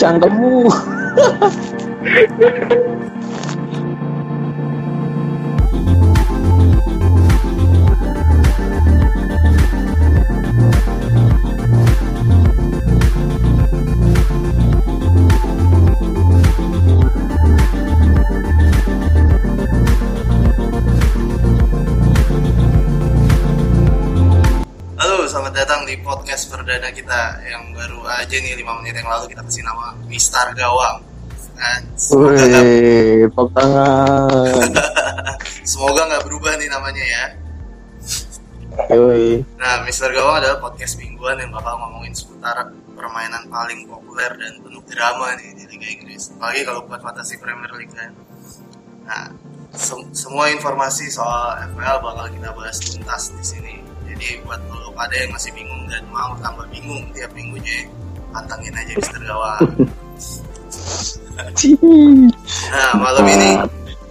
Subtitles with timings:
[0.00, 0.70] Cangkemmu.
[25.78, 29.62] Datang di podcast perdana kita yang baru aja nih 5 menit yang lalu kita kasih
[29.62, 31.06] nama Mistar Gawang.
[31.94, 34.70] Semoga nggak Wih, tangan.
[35.70, 37.24] semoga nggak berubah nih namanya ya.
[38.90, 39.46] Yoi.
[39.54, 44.82] Nah, Mister Gawang adalah podcast mingguan yang bakal ngomongin seputar permainan paling populer dan penuh
[44.82, 46.34] drama nih di Liga Inggris.
[46.34, 48.10] Apalagi kalau buat fantasi Premier League kan.
[49.06, 49.30] Nah,
[49.78, 53.87] sem- semua informasi soal FPL bakal kita bahas tuntas di sini.
[54.18, 57.86] Jadi buat lo pada yang masih bingung dan mau tambah bingung tiap minggunya,
[58.34, 59.62] pantangin aja Mister Gawang.
[62.74, 63.50] Nah, malam ini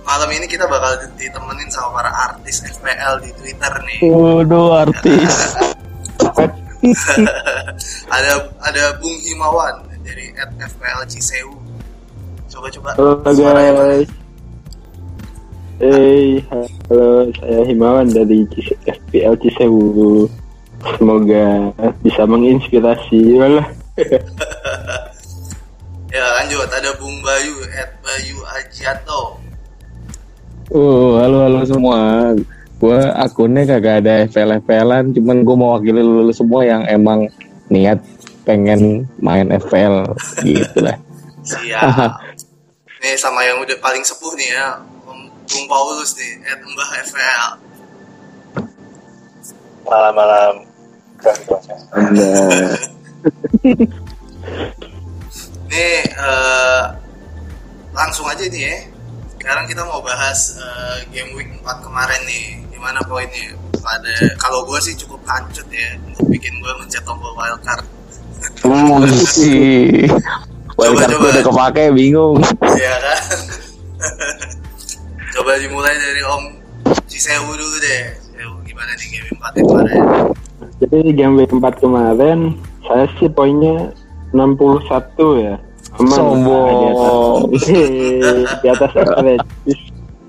[0.07, 3.99] malam ini kita bakal ditemenin sama para artis FPL di Twitter nih.
[4.07, 5.59] Waduh, artis.
[8.15, 8.31] ada
[8.63, 11.59] ada Bung Himawan dari @fpl Cisewu.
[12.47, 12.89] Coba coba.
[12.95, 14.26] Halo suaranya guys.
[15.77, 16.41] Hey,
[16.89, 18.49] halo, saya Himawan dari
[18.89, 20.25] FPL Cisewu.
[20.97, 21.69] Semoga
[22.01, 23.37] bisa menginspirasi.
[23.37, 23.67] Walah.
[26.07, 27.61] Ya lanjut ada Bung Bayu
[28.01, 29.37] Bayu Ajiato.
[30.73, 32.31] Oh, halo halo semua.
[32.79, 37.27] Gue akunnya kagak ada FPL-FPLan, cuman gue mau wakili lu semua yang emang
[37.69, 38.01] niat
[38.47, 40.09] pengen main FPL
[40.41, 40.97] gitu lah.
[41.43, 42.11] Siap.
[43.03, 44.79] Nih sama yang udah paling sepuh nih ya,
[45.47, 47.47] Bung Paulus nih, at Mbah FPL.
[49.87, 50.67] malam-malam
[51.95, 52.27] Anda.
[55.67, 56.83] Nih eh,
[57.91, 58.75] langsung aja nih ya.
[59.39, 62.45] Sekarang kita mau bahas eh, game week 4 kemarin nih.
[62.67, 63.55] Gimana poinnya?
[63.79, 67.87] Pada kalau gue sih cukup kancut ya untuk bikin gue mencet tombol wildcard.
[68.67, 70.03] Hmm, sih.
[70.75, 71.25] Coba, Coba, coba.
[71.31, 72.43] udah kepake bingung.
[72.59, 73.21] Iya kan?
[75.37, 76.43] Coba dimulai dari Om
[77.05, 78.03] Cisewu dulu deh.
[78.25, 80.01] Cisewu, gimana nih game 4 kemarin?
[80.81, 82.39] Jadi game week 4 kemarin
[82.81, 83.93] saya sih poinnya
[84.33, 84.81] 61
[85.37, 85.55] ya.
[86.01, 86.17] Aman.
[86.17, 87.53] Sombong.
[87.53, 89.45] Di atas, di atas average.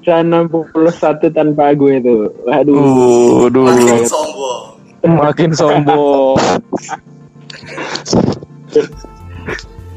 [0.05, 2.29] Bisa 61 tanpa gue itu.
[2.45, 3.49] Waduh.
[3.49, 4.61] Waduh, Makin sombong.
[5.09, 6.37] makin sombong.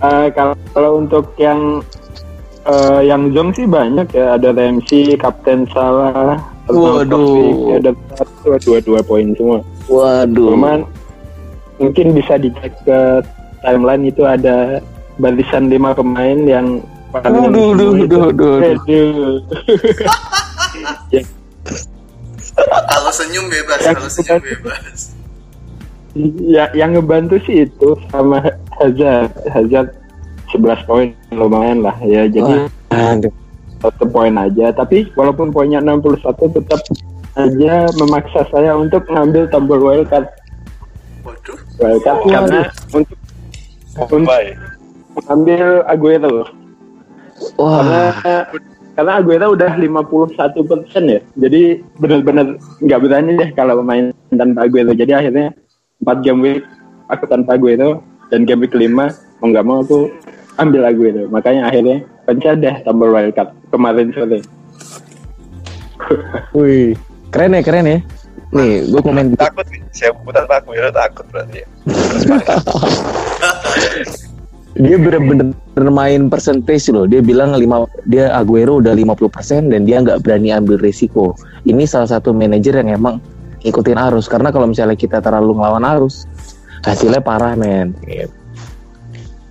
[0.02, 1.86] Eh, kalau kalau untuk yang
[2.66, 6.38] eh, yang Zong sih banyak ya ada Ramsey, Kapten Salah,
[6.72, 7.76] Waduh.
[7.82, 9.60] Ada satu dua dua poin semua.
[9.90, 10.56] Waduh.
[10.56, 10.80] Cuman
[11.82, 13.00] mungkin bisa dicek ke
[13.66, 14.80] timeline itu ada
[15.18, 16.80] barisan lima pemain yang
[17.12, 18.06] paling Aduh, aduh, itu.
[18.08, 18.76] aduh, aduh, aduh.
[18.78, 19.36] Aduh.
[21.12, 21.20] Ya,
[22.88, 25.12] Kalau senyum bebas, kalau senyum bebas.
[26.48, 28.40] ya, yang ngebantu sih itu sama
[28.80, 29.92] Hazard, Hazard
[30.54, 31.96] 11 poin lumayan lah.
[32.04, 32.28] Ya.
[32.28, 33.34] Jadi Aduh.
[33.80, 34.72] satu poin aja.
[34.76, 36.82] Tapi walaupun poinnya 61 tetap
[37.36, 40.28] aja memaksa saya untuk ngambil tombol wildcard.
[41.24, 43.18] Waduh, wildcard karena untuk
[43.96, 44.56] untuk baik
[45.16, 46.48] mengambil Aguero.
[47.58, 48.46] Karena Wah,
[48.96, 51.20] karena Aguero udah 51 persen ya.
[51.40, 54.92] Jadi benar-benar nggak berani deh kalau main tanpa Aguero.
[54.96, 55.56] Jadi akhirnya
[56.04, 56.64] 4 game week
[57.08, 58.92] aku tanpa Aguero dan game week 5
[59.42, 60.12] mau nggak mau aku
[60.62, 64.40] ambil Aguero makanya akhirnya pencet deh tombol wildcard kemarin sore
[66.58, 66.92] wih,
[67.32, 68.00] keren ya, keren ya.
[68.52, 71.68] Nih, gue komen takut nih saya putar aku ya takut berarti ya
[74.80, 77.04] dia bener-bener main percentage loh.
[77.04, 81.36] Dia bilang lima, dia Aguero udah 50% dan dia nggak berani ambil risiko.
[81.68, 83.20] Ini salah satu manajer yang emang
[83.62, 86.24] ngikutin arus karena kalau misalnya kita terlalu ngelawan arus
[86.88, 87.92] hasilnya parah men.
[88.08, 88.32] Gitu.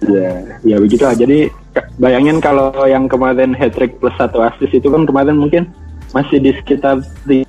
[0.00, 0.32] Ya,
[0.64, 1.12] ya begitu lah.
[1.12, 1.52] Jadi
[2.00, 5.68] bayangin kalau yang kemarin hat trick plus satu assist itu kan kemarin mungkin
[6.16, 7.44] masih di sekitar 30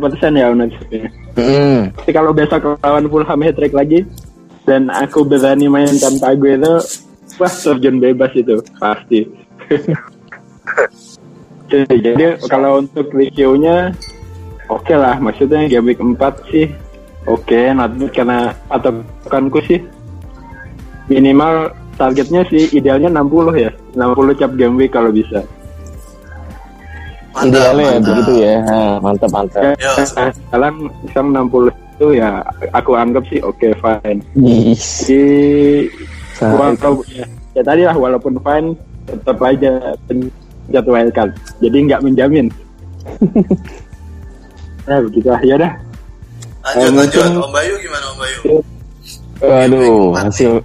[0.00, 1.12] persen ya ownershipnya.
[1.36, 1.92] Hmm.
[1.92, 4.08] Tapi kalau besok lawan Fulham hat trick lagi
[4.64, 6.80] dan aku berani main tanpa Aguero,
[7.36, 9.28] wah terjun bebas itu pasti.
[11.72, 13.92] jadi, kalau untuk reviewnya
[14.68, 16.68] oke lah, maksudnya game week 4 sih
[17.28, 18.38] oke, not bad karena
[18.68, 19.80] patokanku sih
[21.10, 25.42] minimal targetnya sih idealnya 60 ya, 60 cap game week kalau bisa.
[27.32, 28.08] mantap, Idealnya ya mantap.
[28.12, 28.54] begitu ya.
[28.60, 29.62] Ha, mantap mantap.
[29.62, 30.76] Ya, Yo, sekarang
[31.08, 32.30] sekarang 60 itu ya
[32.72, 34.20] aku anggap sih oke fine.
[34.34, 35.06] Yes.
[35.06, 35.24] Jadi
[36.42, 37.22] Walau, ya,
[37.54, 38.74] ya tadi lah walaupun fine
[39.06, 39.94] tetap aja
[40.84, 41.30] wildcard.
[41.62, 42.46] Jadi nggak menjamin.
[44.84, 45.72] nah begitu lah ya dah.
[46.62, 47.26] Lanjut, Eh, lanjut.
[47.42, 48.40] Om Bayu gimana Om Bayu?
[49.42, 50.62] Aduh, hasil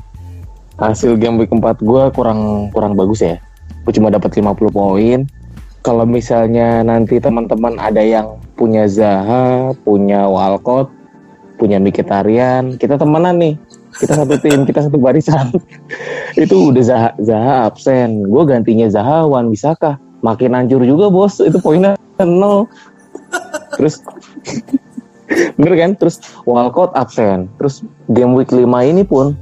[0.78, 3.42] hasil game week 4 gue kurang kurang bagus ya.
[3.84, 5.20] Gue cuma dapat 50 poin.
[5.82, 10.92] Kalau misalnya nanti teman-teman ada yang punya Zaha, punya Walcott,
[11.56, 13.56] punya Mkhitaryan, kita temenan nih.
[13.98, 15.50] Kita satu tim, kita satu barisan.
[16.44, 18.28] itu udah Zaha, Zaha absen.
[18.28, 19.98] Gue gantinya Zaha, Wan Bisaka.
[20.22, 22.68] Makin hancur juga bos, itu poinnya nol.
[23.78, 24.02] Terus
[25.60, 25.92] Bener kan?
[25.96, 27.48] Terus Walcott absen.
[27.60, 29.36] Terus game week 5 ini pun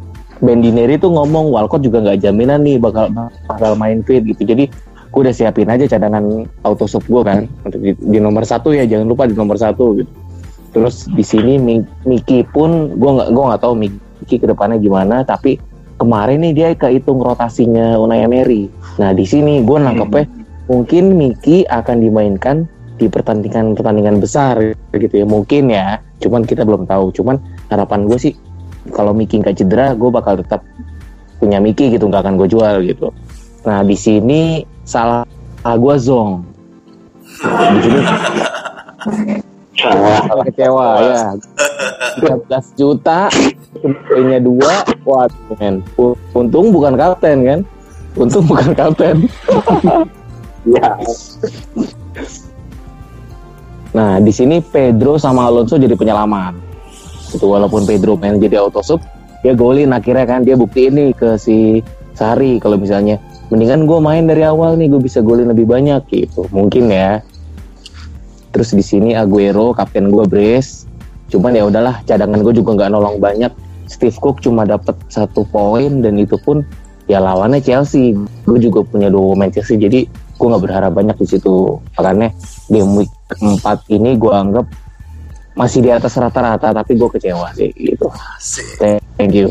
[0.43, 3.07] Bendineri tuh ngomong Walcott juga nggak jaminan nih bakal
[3.47, 4.43] bakal main fit gitu.
[4.43, 4.67] Jadi
[5.15, 8.83] gue udah siapin aja cadangan auto sub gue kan untuk di, di nomor satu ya
[8.83, 10.11] jangan lupa di nomor satu gitu.
[10.75, 15.23] Terus di sini Mi- Miki pun gue nggak gue nggak tahu Miki ke depannya gimana
[15.23, 15.55] tapi
[15.95, 18.67] kemarin nih dia kehitung rotasinya Unai Emery.
[18.99, 20.27] Nah di sini gue nangkepnya
[20.67, 24.55] mungkin Miki akan dimainkan di pertandingan-pertandingan besar
[24.95, 27.35] gitu ya mungkin ya cuman kita belum tahu cuman
[27.67, 28.33] harapan gue sih
[28.93, 30.61] kalau Miki nggak cedera gue bakal tetap
[31.41, 33.09] punya Miki gitu nggak akan gue jual gitu.
[33.65, 35.25] Nah di sini salah
[35.65, 36.45] gue zong.
[37.45, 37.99] Di sini
[39.81, 41.23] salah kecewa ya.
[42.21, 43.27] 13 juta
[44.07, 44.85] poinnya dua.
[45.03, 45.25] Wah
[45.57, 45.81] men.
[46.38, 47.59] Untung bukan kapten kan?
[48.15, 49.27] Untung bukan kapten.
[50.65, 50.97] Ya.
[53.95, 56.51] Nah, di sini Pedro sama Alonso jadi penyelamat.
[57.35, 59.03] Itu walaupun Pedro main jadi auto sub,
[59.43, 61.83] dia golin akhirnya kan dia bukti ini ke si
[62.15, 63.19] Sari kalau misalnya
[63.51, 66.47] mendingan gue main dari awal nih gue bisa golin lebih banyak gitu.
[66.49, 67.19] Mungkin ya.
[68.55, 70.87] Terus di sini Aguero kapten gue brace.
[71.27, 73.51] Cuman ya udahlah cadangan gue juga nggak nolong banyak.
[73.85, 76.63] Steve Cook cuma dapat satu poin dan itu pun
[77.05, 78.15] ya lawannya Chelsea.
[78.47, 81.77] Gue juga punya dua pemain Chelsea jadi gue nggak berharap banyak di situ.
[81.99, 82.31] Makanya
[82.71, 84.65] game week keempat ini gue anggap
[85.55, 88.11] masih di atas rata-rata tapi gue kecewa sih gitu.
[88.11, 88.67] Asik.
[89.15, 89.47] Thank you.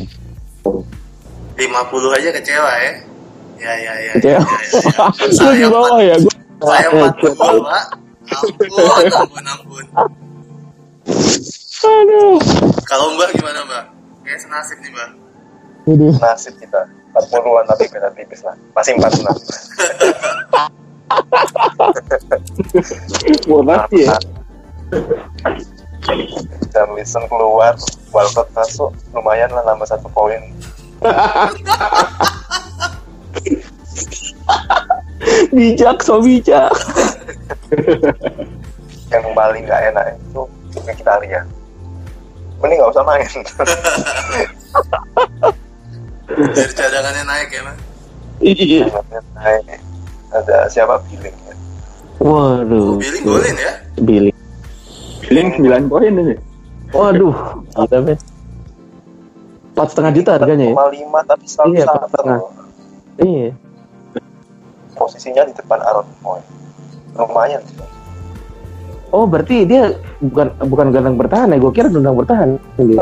[0.64, 1.64] 50
[2.20, 2.92] aja kecewa ya.
[3.56, 4.12] Ya ya ya.
[4.20, 4.44] Kecewa.
[4.44, 5.16] ya, ya, ya.
[5.24, 6.34] Gue Saya di bawah ya gue.
[6.64, 7.84] Saya 40, Pak.
[8.24, 8.68] Ampun,
[9.08, 9.84] ampun, ampun.
[11.84, 12.40] Aduh.
[12.88, 13.84] Kalau Mbak gimana, Mbak?
[14.24, 15.10] Kayak senasib nih, Mbak.
[15.84, 16.12] Aduh.
[16.16, 16.80] Nasib kita
[17.12, 18.56] 40-an tapi beda tipis lah.
[18.72, 19.24] Masih 46.
[23.48, 24.16] Motivasi ya.
[26.74, 27.74] Dan listen keluar,
[28.12, 30.40] Walcott masuk, lumayan lah nambah satu poin.
[35.54, 36.70] Bijak, so bijak.
[39.08, 40.42] Yang paling nggak enak itu
[40.84, 41.46] kita lihat.
[42.60, 43.24] Mending nggak usah main.
[46.34, 47.78] Biar cadangannya naik ya, Mas.
[48.42, 48.84] Iya.
[49.38, 49.80] Naik.
[50.34, 51.54] Ada siapa billing ya?
[52.18, 52.98] Waduh.
[52.98, 53.72] Billy golin ya?
[54.02, 54.32] Billy.
[55.25, 56.37] Feeling 9 poin ini.
[56.93, 57.65] Waduh.
[57.75, 58.19] Gila, men.
[59.75, 60.75] Empat setengah juta harganya ya?
[60.79, 62.38] 4,5 tapi selalu Iya, 4,5.
[63.19, 63.50] Iya.
[64.94, 66.38] Posisinya di depan Aaron Moy.
[67.19, 67.82] Lumayan sih.
[69.11, 71.59] Oh berarti dia bukan bukan gelandang bertahan ya?
[71.59, 72.49] Gue kira gelandang bertahan.
[72.79, 72.99] Gitu.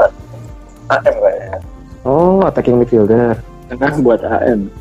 [0.89, 1.59] AM kayaknya.
[2.09, 3.37] Oh attacking midfielder.
[3.69, 4.73] Tengah buat AM.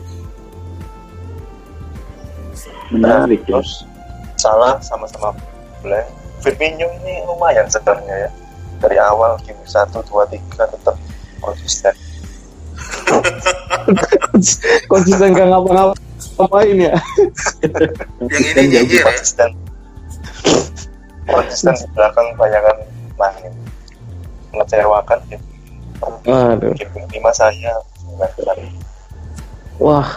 [2.91, 3.59] Menarik ya.
[3.59, 3.87] Terus
[4.39, 5.35] salah sama-sama
[5.83, 6.03] boleh.
[6.41, 8.29] Firmino ini lumayan sebenarnya ya.
[8.81, 10.95] Dari awal game 1, 2, 3 tetap
[11.37, 11.93] konsisten.
[14.91, 15.93] Konsisten gak ngapa-ngapa.
[16.37, 16.93] Ngapain ya?
[18.25, 19.03] Yang ini nyinyir ya?
[19.05, 19.49] Konsisten.
[21.29, 22.77] Konsisten di belakang bayangan
[23.21, 23.53] main.
[24.49, 25.45] Mengecewakan game.
[26.25, 26.73] Waduh.
[26.73, 27.73] Game 5 saya.
[29.81, 30.09] Wah,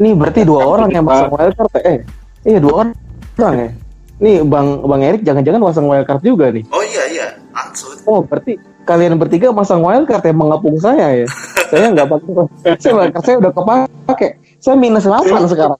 [0.00, 1.80] ini berarti dua orang yang pasang wildcard ya?
[1.96, 1.98] eh.
[2.44, 2.92] Iya dua orang
[3.56, 3.68] ya.
[4.18, 6.66] Nih Bang Bang Erik jangan-jangan pasang wildcard juga nih.
[6.74, 7.28] Oh iya, iya.
[7.54, 8.02] Maksud.
[8.10, 11.26] Oh berarti kalian bertiga pasang wildcard ya mengepung saya ya.
[11.70, 12.32] saya nggak pakai.
[12.82, 14.28] Saya wildcard saya udah kepake.
[14.58, 15.78] Saya minus 8 sekarang.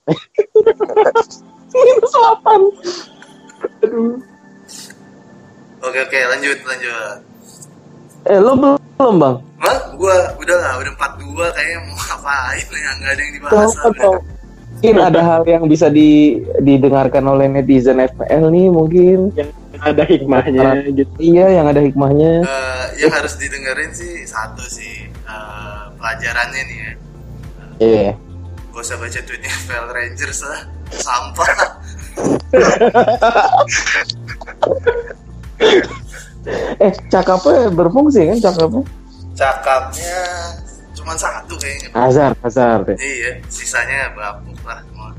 [1.75, 3.83] minus 8.
[3.83, 4.15] Aduh.
[5.83, 6.19] Oke, oke.
[6.31, 7.17] Lanjut, lanjut.
[8.27, 9.35] Eh lo belum bang?
[9.59, 13.71] Mah, gua udah lah, udah 42 kayaknya mau ngapain ya, nggak ada yang dibahas.
[13.99, 14.38] Dong.
[14.79, 19.35] Mungkin ada hal yang bisa di, didengarkan oleh netizen FPL nih mungkin.
[19.79, 21.11] Ada hikmahnya gitu.
[21.19, 22.47] Iya yang ada hikmahnya.
[22.47, 26.91] Eh, yang harus didengerin sih satu sih eh, pelajarannya nih ya.
[27.79, 28.11] Iya.
[28.71, 30.59] Gak usah baca tweetnya FPL Rangers lah,
[30.95, 31.51] sampah.
[36.79, 38.83] Eh cakapnya berfungsi kan cakapnya?
[39.35, 40.23] Cakapnya
[41.09, 42.85] cuma satu kayaknya Hazard, Hazard.
[42.85, 42.95] ya.
[42.99, 45.09] iya sisanya bapuk lah semua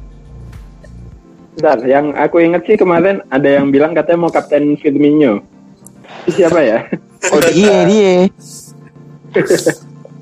[1.50, 5.42] Bentar, yang aku inget sih kemarin ada yang bilang katanya mau kapten Firmino.
[6.24, 6.86] Siapa ya?
[7.26, 8.14] Oh dia dia.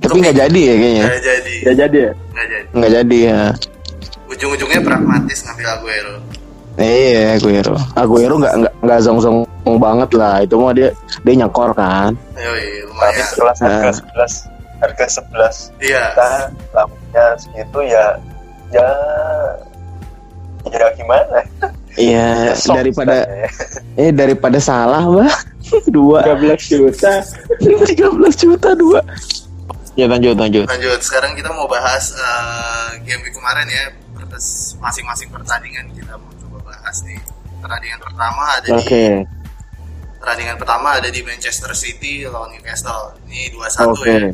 [0.00, 1.04] Tapi nggak jadi ya kayaknya.
[1.04, 2.12] nggak jadi Gak jadi ya?
[2.32, 3.40] nggak jadi Nggak jadi ya.
[4.26, 6.14] ujung-ujungnya pragmatis ngambil Aguero
[6.78, 7.76] Iya, Aguero.
[7.92, 9.36] Aguero nggak nggak nggak zong zong
[9.76, 10.40] banget lah.
[10.40, 12.16] Itu mah dia dia nyekor kan.
[12.34, 14.48] Yoi, tapi lumayan kelas harga Nah.
[14.48, 16.30] 11 harga 11 iya kita
[16.72, 18.04] lampunya segitu ya
[18.70, 18.88] ya
[20.68, 21.40] ya gimana
[21.98, 23.48] Iya, Ya, daripada ya.
[24.06, 25.34] eh daripada salah mbak
[25.90, 27.20] dua 13 juta.
[27.58, 27.98] 13
[28.38, 29.00] juta dua.
[29.92, 30.62] Ya lanjut lanjut.
[30.64, 36.30] lanjut sekarang kita mau bahas eh, game week kemarin ya Pertes- masing-masing pertandingan kita mau
[36.38, 37.18] coba bahas nih
[37.58, 38.86] pertandingan pertama ada Oke.
[38.86, 39.26] di
[40.18, 44.06] pertandingan pertama ada di Manchester City lawan Newcastle ini 2-1 Oke.
[44.06, 44.30] ya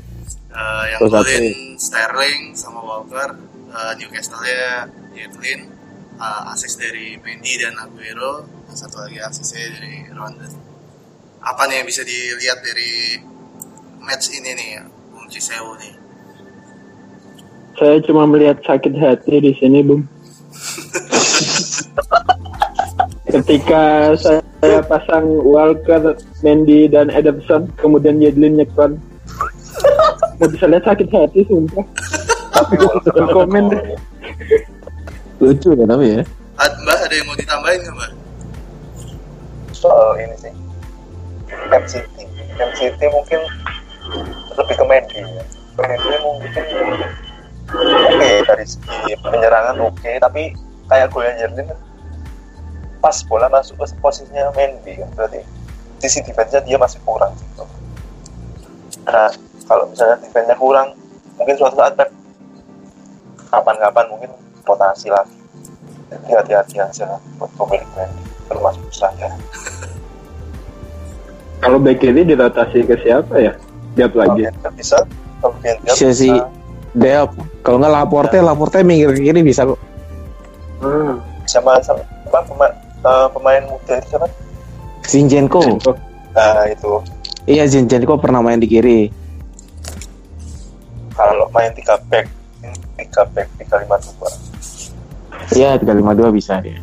[0.54, 1.11] Eh, yang 2-1.
[1.11, 1.44] golin
[1.75, 4.87] Sterling sama Walker Eh, Newcastle ya
[5.18, 5.66] Yetlin
[6.14, 10.46] uh, asis dari Mendy dan Aguero dan satu lagi asisnya dari Ronaldo
[11.42, 13.18] apa nih yang bisa dilihat dari
[13.99, 14.70] match ini nih
[15.11, 15.94] Bung Cisewu nih
[17.75, 20.06] Saya cuma melihat sakit hati di sini, Bung.
[23.34, 26.14] Ketika saya pasang Walker,
[26.46, 28.94] Mendy, dan Ederson, kemudian Yedlin nyekon.
[30.44, 31.84] Nggak bisa lihat sakit hati, sumpah.
[33.32, 33.82] komen deh.
[35.40, 36.22] Lucu ya tapi ya.
[36.54, 38.10] Mbak ada yang mau ditambahin nggak Mbak?
[39.84, 40.54] soal ini sih
[41.68, 42.16] MCT
[42.56, 43.40] MCT mungkin
[44.56, 45.44] lebih ke Mendy ya
[45.76, 46.64] Mendy mungkin
[47.68, 50.56] oke dari segi penyerangan oke tapi
[50.88, 51.78] kayak Jerlin kan
[53.04, 55.44] pas bola masuk ke posisinya Mendy kan berarti
[56.00, 57.64] sisi defense-nya dia masih kurang gitu.
[59.04, 59.28] nah
[59.64, 60.88] kalau misalnya defense-nya kurang
[61.40, 62.11] mungkin suatu saat Pep
[63.50, 64.30] kapan-kapan mungkin
[64.66, 65.37] rotasi lagi
[66.11, 69.28] jadi hati-hati aja lah buat pemilik Mendy termasuk saya
[71.64, 73.56] Kalau back kiri dirotasi ke siapa ya?
[73.97, 74.52] Lihat lagi.
[74.52, 74.99] Kalau bisa
[75.40, 76.37] kalau Bisa sih.
[76.92, 77.33] Deop.
[77.64, 79.80] Kalau nggak Laporte, Laporte minggir ke kiri bisa kok.
[80.85, 81.16] Ah.
[81.49, 82.73] sama sama apa pemain,
[83.04, 84.28] eh, pemain muda itu siapa?
[85.09, 85.61] Zinchenko.
[85.61, 85.97] Oh,
[86.35, 87.00] Nah itu
[87.49, 89.09] Iya Zinchenko pernah main di kiri.
[91.14, 92.26] Kalau main tiga back
[92.97, 94.28] tiga back tiga lima dua
[95.50, 96.78] Iya 352 bisa dia.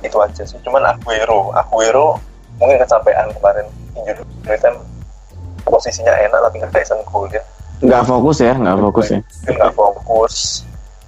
[0.00, 0.56] itu aja sih.
[0.60, 2.16] Cuman Aguero Aguero
[2.56, 4.76] mungkin kecapean kemarin injury time
[5.62, 7.40] posisinya enak tapi nggak decent goal dia
[7.80, 9.18] Nggak fokus ya, nggak fokus ya.
[9.46, 10.34] nggak fokus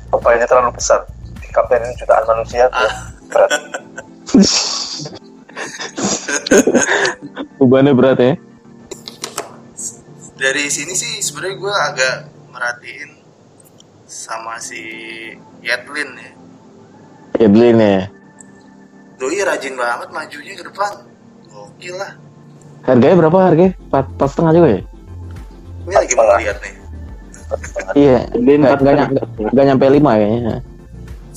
[0.09, 1.01] bebannya terlalu besar
[1.35, 2.89] di kaptenin jutaan manusia tuh
[3.29, 3.51] berat
[7.59, 8.33] Bebannya berat ya.
[10.43, 12.17] Dari sini sih sebenarnya gue agak
[12.51, 13.11] merhatiin
[14.11, 14.83] sama si
[15.63, 16.31] Yetlin ya.
[17.47, 18.11] Edlin ya.
[19.23, 21.07] Doi rajin banget majunya ke depan.
[21.47, 22.19] Gokil lah.
[22.83, 23.73] Harganya berapa harganya?
[23.87, 24.83] Empat, empat setengah juga ya?
[25.87, 26.75] Ini lagi mau lihat nih.
[27.95, 28.19] Iya.
[28.35, 29.63] Edlin Nggak, setengah.
[29.63, 30.57] nyampe, lima kayaknya.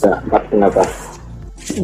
[0.01, 0.43] Enggak, empat
[0.73, 0.91] pas.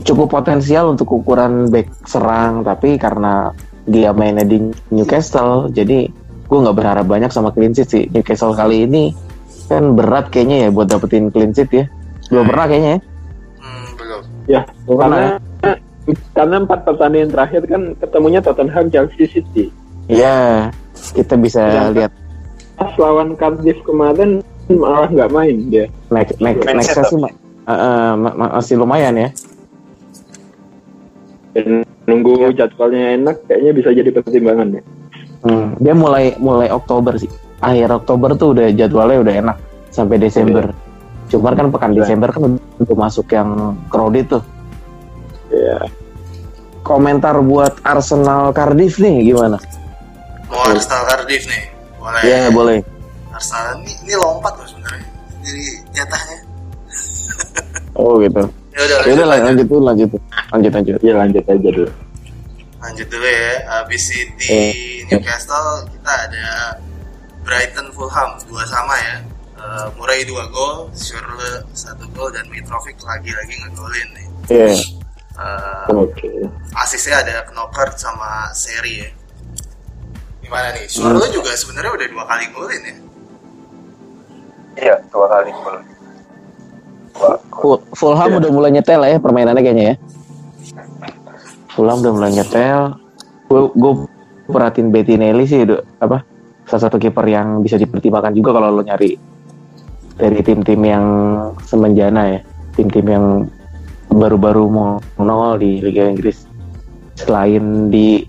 [0.10, 3.54] Cukup potensial untuk ukuran back serang, tapi karena
[3.86, 6.10] dia mainnya di Newcastle, jadi
[6.52, 8.04] gue nggak berharap banyak sama clean sheet sih.
[8.12, 9.16] Newcastle kali ini
[9.72, 11.86] kan berat kayaknya ya buat dapetin clean sheet ya.
[12.28, 13.00] Belum pernah kayaknya ya.
[13.64, 14.22] Hmm, belum.
[14.52, 15.30] Ya, pernah ya.
[15.32, 15.72] karena
[16.36, 19.72] karena empat pertandingan terakhir kan ketemunya Tottenham, Chelsea, City.
[20.12, 20.68] Iya,
[21.16, 22.12] kita bisa Sedangkan- lihat
[22.76, 25.86] Pas lawan Cardiff kemarin malah nggak main dia.
[26.12, 29.30] next next Mindset nextnya sih ma- eh, eh, ma- ma- masih lumayan ya.
[31.56, 34.82] Dan nunggu jadwalnya enak, kayaknya bisa jadi pertimbangan ya.
[35.82, 37.28] Dia mulai mulai Oktober sih.
[37.58, 39.58] Akhir Oktober tuh udah jadwalnya udah enak
[39.90, 40.70] sampai Desember.
[41.34, 42.06] Cuman kan pekan Iya.
[42.06, 42.42] Desember kan
[42.78, 44.44] udah masuk yang crowded tuh.
[45.50, 45.84] Ya,
[46.82, 49.58] Komentar buat Arsenal Cardiff nih gimana?
[50.50, 51.64] Mau Arsenal Cardiff nih.
[51.98, 52.22] Boleh.
[52.26, 52.78] Ya boleh.
[53.34, 55.06] Arsenal ini, ini lompat loh sebenarnya.
[55.42, 55.64] Jadi
[55.98, 56.38] jatahnya.
[57.98, 58.46] Oh gitu.
[58.72, 60.10] Ya udah Ya udah lanjut, lanjut lanjut.
[60.56, 60.96] Lanjut lanjut.
[61.04, 61.90] ya lanjut aja dulu.
[61.92, 62.11] lanjut
[62.82, 63.54] dulu ya.
[63.70, 65.06] Habis City Eh.
[65.06, 66.48] Newcastle kita ada
[67.42, 69.16] Brighton Fulham dua sama ya.
[69.56, 74.28] Eh, Murray dua gol, Schürrle satu gol dan Mitrovic lagi-lagi ngegolin nih.
[74.50, 74.74] Iya.
[75.32, 76.30] Eh, Oke.
[76.76, 79.10] asisnya ada Knockert sama Seri ya.
[80.42, 80.90] Gimana nih?
[80.90, 82.96] Schürrle juga sebenarnya udah dua kali golin ya.
[84.72, 85.78] iya dua kali gol
[87.12, 88.38] dua gol Ful- Fulham Iya.
[88.40, 89.96] udah mulai nyetel ya permainannya kayaknya ya.
[91.76, 93.00] Fulham udah mulai nyetel.
[93.48, 93.94] Gue gue
[94.52, 95.64] perhatiin Bettinelli sih
[96.00, 96.24] apa
[96.68, 99.16] salah satu kiper yang bisa dipertimbangkan juga kalau lo nyari
[100.16, 101.06] dari tim-tim yang
[101.66, 102.40] semenjana ya,
[102.78, 103.26] tim-tim yang
[104.12, 106.46] baru-baru mau nongol di Liga Inggris.
[107.18, 108.22] Selain di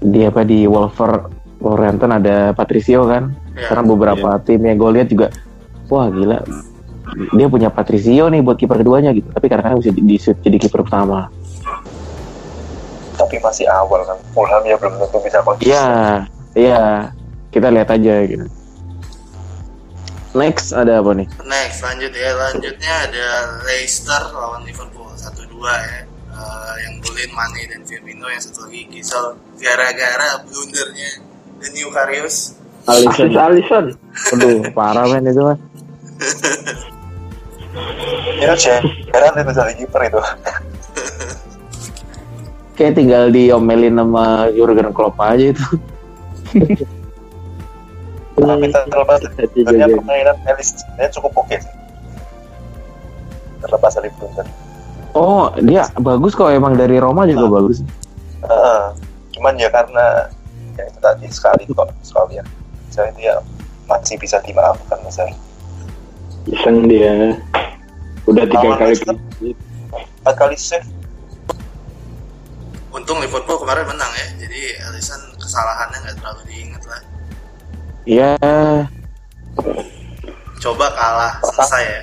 [0.00, 1.28] di apa di Wolver
[1.60, 3.72] Wolverhampton ada Patricio kan, Ya.
[3.72, 5.32] karena beberapa tim yang gue lihat juga,
[5.88, 6.44] wah gila,
[7.32, 9.28] dia punya Patricio nih buat kiper keduanya gitu.
[9.32, 11.32] Tapi kadang-kadang bisa di, di jadi kiper pertama.
[13.16, 15.88] Tapi masih awal kan Fulham ya belum tentu bisa konsisten Iya,
[16.54, 16.82] iya.
[17.50, 18.44] Kita lihat aja gitu.
[20.36, 21.24] Next ada apa nih?
[21.48, 22.30] Next, lanjut ya.
[22.36, 23.26] Lanjutnya ada
[23.64, 26.04] Leicester lawan Liverpool 1-2 ya.
[26.36, 31.24] Eh, yang golin Mane dan Firmino yang satu lagi Gisel gara-gara blundernya
[31.64, 33.96] The New Karius Asis Alisson.
[34.36, 35.58] Aduh, parah men itu mas.
[38.36, 38.74] itu
[39.10, 40.20] Gerrard itu jadi kiper itu
[42.76, 45.64] Kayak tinggal diomelin sama Jurgen Klopp aja itu.
[48.36, 49.94] tapi terlepas dari Jadi jadi.
[49.96, 51.72] permainan Elis dia cukup oke sih
[53.64, 54.46] terlepas dari blunder
[55.16, 57.80] Oh, dia bagus kok emang dari Roma juga bagus.
[58.44, 58.84] Heeh.
[59.32, 60.28] cuman ya karena
[60.76, 62.44] ya itu tadi sekali kok sekali ya
[62.92, 63.40] saya dia
[63.88, 65.36] masih bisa dimaafkan misalnya
[66.46, 67.32] Iseng dia.
[68.28, 68.94] Udah tiga Lawan kali.
[70.22, 70.86] Empat kali save
[72.96, 74.26] Untung Liverpool kemarin menang ya.
[74.40, 77.00] Jadi Alisson kesalahannya nggak terlalu diingat lah.
[78.06, 78.32] Iya,
[80.62, 82.02] Coba kalah selesai ya.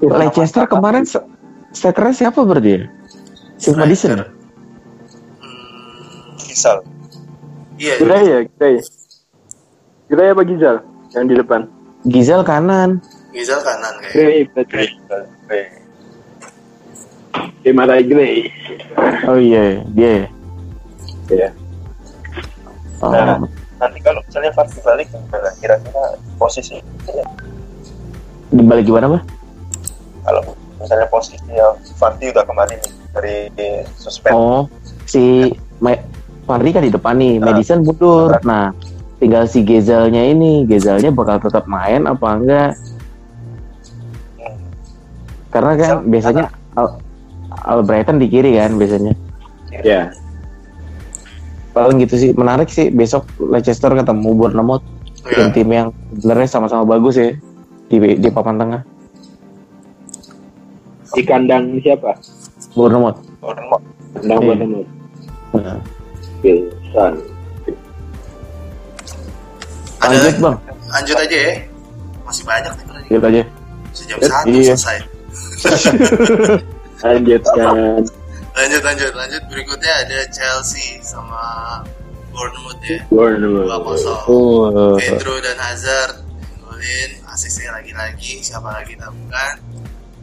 [0.00, 1.04] Leicester kemarin
[1.74, 2.82] strikernya siapa berarti ya?
[3.60, 4.10] Steve Madison.
[4.16, 4.24] ya?
[4.24, 4.32] Hmm,
[6.40, 6.76] Gisal
[7.76, 7.94] iya.
[8.00, 8.74] Gilai ya, Gilai.
[10.08, 10.76] Gilai apa Gizal?
[11.12, 11.60] Yang di depan.
[12.08, 12.90] Gisel kanan.
[13.36, 14.48] Gisel kanan kayak.
[14.56, 15.79] Berarti.
[17.60, 17.94] Di mata.
[19.26, 20.10] Oh iya, dia.
[20.10, 20.26] ya?
[21.30, 21.48] Ya.
[23.00, 23.40] Oh, Nah.
[23.76, 26.04] nanti kalau misalnya Fardi balik gimana kira-kira
[26.36, 27.24] posisi ya,
[28.50, 29.22] dibalik gimana pak?
[30.20, 30.42] kalau
[30.76, 31.64] misalnya posisi ya
[31.96, 33.36] Fardi udah kembali nih dari
[33.96, 34.68] suspend Oh,
[35.06, 35.96] si Ma-
[36.44, 37.44] Fardi kan di depan nih, Ah.
[37.46, 38.36] Madison mundur.
[38.42, 38.68] Nah,
[39.16, 42.70] tinggal si Gezelnya ini, Gezelnya bakal tetap main apa enggak?
[44.36, 44.58] Hmm.
[45.48, 46.44] Karena kan Gezel biasanya
[47.60, 49.14] Al Albrighton di kiri kan biasanya.
[49.84, 50.12] Ya.
[51.76, 54.82] Paling gitu sih, menarik sih besok Leicester ketemu Bournemouth,
[55.28, 55.52] Iya.
[55.52, 57.30] tim-tim yang sebenarnya sama-sama bagus ya
[57.92, 58.82] di di papan tengah.
[61.14, 62.16] Di kandang siapa?
[62.74, 63.18] Bournemouth.
[63.38, 63.84] Bournemouth.
[64.18, 64.46] Kandang Iya.
[64.48, 64.88] Bournemouth.
[65.50, 65.78] Nah,
[66.42, 67.12] Wilson.
[70.00, 70.56] Ada lanjut bang,
[70.90, 71.54] Lanjut aja ya.
[72.24, 73.42] Masih banyak nih gitu aja.
[73.90, 74.74] Sejam satu iya.
[74.74, 74.98] selesai.
[77.00, 78.02] Lanjutkan.
[78.50, 79.42] Lanjut lanjut lanjut.
[79.48, 81.42] Berikutnya ada Chelsea sama
[82.30, 82.98] Bournemouth ya.
[83.08, 83.66] Bournemouth.
[83.66, 84.28] 2-0.
[84.28, 86.30] Oh, Pedro dan Hazard
[86.80, 89.54] golin asisnya lagi-lagi siapa lagi tak bukan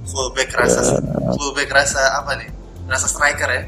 [0.09, 0.97] fullback rasa
[1.37, 2.49] fullback rasa apa nih
[2.89, 3.61] rasa striker ya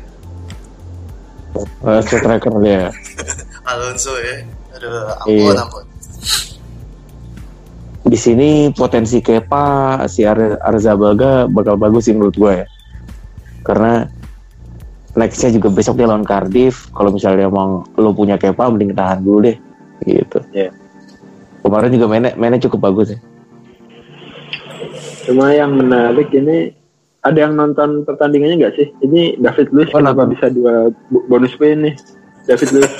[1.85, 2.89] uh, striker dia.
[3.69, 4.41] Alonso ya
[4.73, 5.53] aduh ampun Iya.
[5.61, 5.85] ampun
[8.09, 12.65] Di sini potensi Kepa si Ar Arzabaga bakal bagus sih menurut gue ya.
[13.61, 14.07] Karena
[15.13, 16.87] nextnya juga besok dia lawan Cardiff.
[16.91, 19.57] Kalau misalnya emang lo punya Kepa, mending tahan dulu deh.
[20.03, 20.39] Gitu.
[20.51, 20.71] Iya.
[21.59, 23.19] Kemarin juga mainnya, mainnya cukup bagus ya.
[25.27, 26.73] Cuma yang menarik ini
[27.19, 28.87] ada yang nonton pertandingannya nggak sih?
[29.03, 30.33] Ini David Luiz Oh, kenapa nonton.
[30.33, 30.73] bisa dua
[31.11, 31.95] bo- bonus poin nih?
[32.47, 32.89] David Luiz.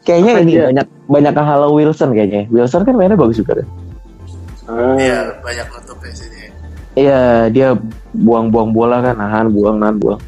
[0.00, 0.64] Kayaknya Apa ini dia?
[0.72, 2.48] banyak banyak halo Wilson kayaknya.
[2.48, 3.66] Wilson kan mainnya bagus juga kan.
[4.64, 5.69] Ah, iya banyak ya
[7.00, 7.68] Iya, dia
[8.12, 10.20] buang-buang bola kan, nahan, buang, nahan, buang.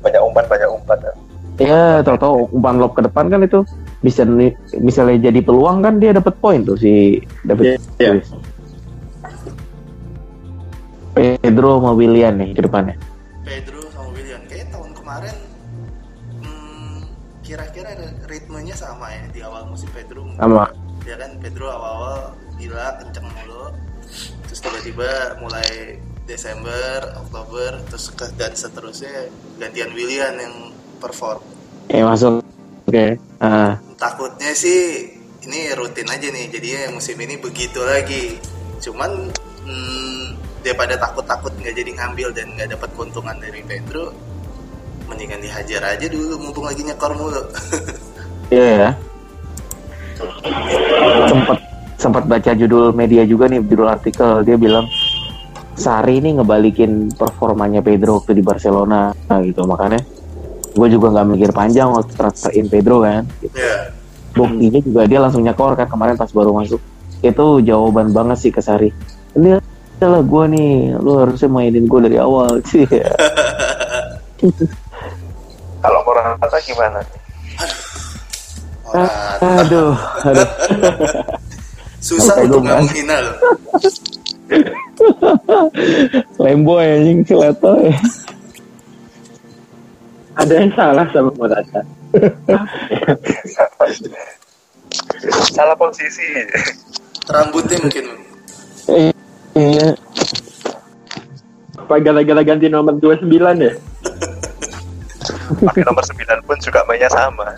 [0.00, 1.12] banyak umpan banyak umpan ya.
[1.60, 3.60] Ya, tahu-tahu umpan lob ke depan kan itu
[4.00, 4.24] bisa
[4.80, 8.10] misalnya jadi peluang kan dia dapat poin tuh si David Iya, iya.
[8.16, 8.28] Luiz.
[11.12, 12.96] Pedro sama Willian nih ke depannya.
[13.44, 15.36] Pedro sama William kayak tahun kemarin
[16.40, 16.96] hmm,
[17.44, 17.92] kira-kira
[18.24, 20.64] ritmenya sama ya di awal musim Pedro Sama.
[21.04, 23.68] ya kan Pedro awal-awal gila kenceng mulu
[24.48, 25.08] terus tiba-tiba
[25.44, 25.99] mulai
[26.30, 29.26] Desember Oktober terus ke, dan seterusnya
[29.58, 30.54] gantian William yang
[31.02, 31.42] perform
[31.90, 32.38] Eh masuk.
[32.86, 33.18] Oke.
[33.42, 35.10] Ah, takutnya sih
[35.42, 38.38] ini rutin aja nih jadinya musim ini begitu lagi
[38.78, 39.32] cuman
[39.66, 40.24] hmm,
[40.62, 44.12] daripada takut-takut nggak jadi ngambil dan nggak dapat keuntungan dari Pedro
[45.08, 47.42] mendingan dihajar aja dulu mumpung lagi nyekor mulu
[48.54, 48.90] iya ya.
[51.26, 51.58] Sempat
[51.96, 54.84] sempat baca judul media juga nih judul artikel dia bilang
[55.78, 59.66] Sari ini ngebalikin performanya Pedro waktu di Barcelona nah, gitu.
[59.66, 60.00] Makanya
[60.70, 63.26] gue juga nggak mikir panjang waktu transferin Pedro kan.
[63.54, 64.00] Ya
[64.34, 66.80] buktinya juga dia langsung nyekor kan kemarin pas baru masuk.
[67.20, 68.90] Itu jawaban banget sih ke Sari.
[69.36, 69.60] Ini
[70.00, 72.86] adalah gue nih lu harusnya mainin gue dari awal sih.
[75.80, 77.00] Kalau Morata gimana?
[78.86, 79.48] Morata.
[79.60, 79.94] aduh.
[80.24, 80.48] Aduh.
[82.00, 83.36] Susah untuk nggak menghina loh.
[86.42, 87.96] Lemboy anjing keleto ya
[90.40, 91.84] Ada yang salah sama Morata.
[95.52, 96.24] Salah posisi.
[97.28, 98.04] Rambutnya mungkin.
[98.88, 99.12] Eh,
[99.52, 99.92] iya
[101.76, 103.28] Apa gara-gara ganti nomor 29
[103.60, 103.74] ya?
[105.60, 107.52] Pakai nomor 9 pun juga mainnya sama.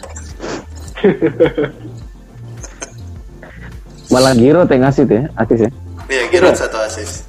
[4.12, 5.70] malah Giroud yang ngasih tuh ya asis ya
[6.12, 7.24] Iya, Giroud satu asis.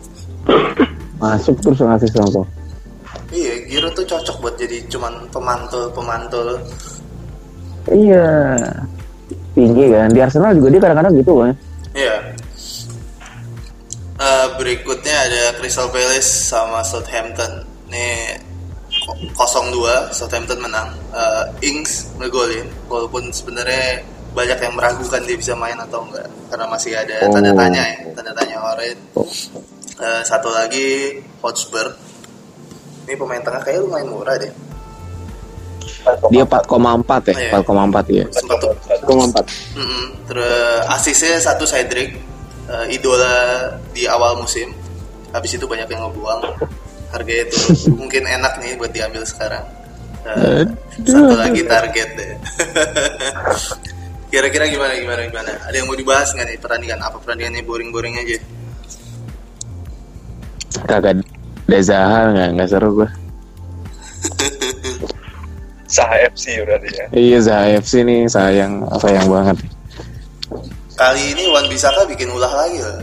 [1.15, 2.43] masuk terus ngasih langsung
[3.31, 6.59] Iya, Giroud tuh cocok buat jadi cuman pemantul-pemantul.
[7.85, 8.59] iya
[9.53, 11.53] tinggi kan di Arsenal juga dia kadang-kadang gitu kan
[11.93, 12.15] Iya.
[14.15, 17.61] Eh, berikutnya ada Crystal Palace sama Southampton.
[17.85, 18.39] Nih
[18.99, 20.89] ko- 0-2 Southampton menang.
[21.11, 24.01] Eh, Ings ngegolin walaupun sebenarnya
[24.33, 27.31] banyak yang meragukan dia bisa main atau enggak karena masih ada Oh.
[27.31, 28.97] tanda tanya ya, tanda tanya Oren.
[29.95, 31.85] Eh, satu lagi Hotspur.
[33.03, 34.53] Ini pemain tengah kayaknya lumayan murah deh.
[36.27, 36.67] dia 4,4
[37.31, 37.63] ya Iya.
[37.63, 38.75] 4,4 ya Sempat tuh
[39.07, 39.47] 4,4.
[39.73, 40.05] Mm-mm.
[40.27, 40.51] Terus
[40.89, 42.19] asisnya satu Cedric,
[42.67, 43.35] eh, idola
[43.91, 44.75] di awal musim.
[45.31, 46.41] Habis itu banyak yang ngebuang.
[47.09, 47.59] Harganya itu
[47.99, 49.63] mungkin enak nih buat diambil sekarang.
[50.23, 50.63] Eh,
[51.03, 52.31] satu lagi target deh.
[54.33, 55.51] Kira-kira gimana gimana gimana?
[55.61, 56.99] Ada yang mau dibahas nggak nih pertandingan?
[56.99, 58.37] Apa pertandingannya boring-boring aja?
[60.83, 61.21] kagak
[61.63, 63.09] ada Zaha nggak nggak seru gua
[65.93, 67.05] Sah FC berarti ya.
[67.13, 69.57] iya Zaha FC nih sayang sayang banget
[70.93, 72.99] Kali ini Wan Bisaka bikin ulah lagi loh.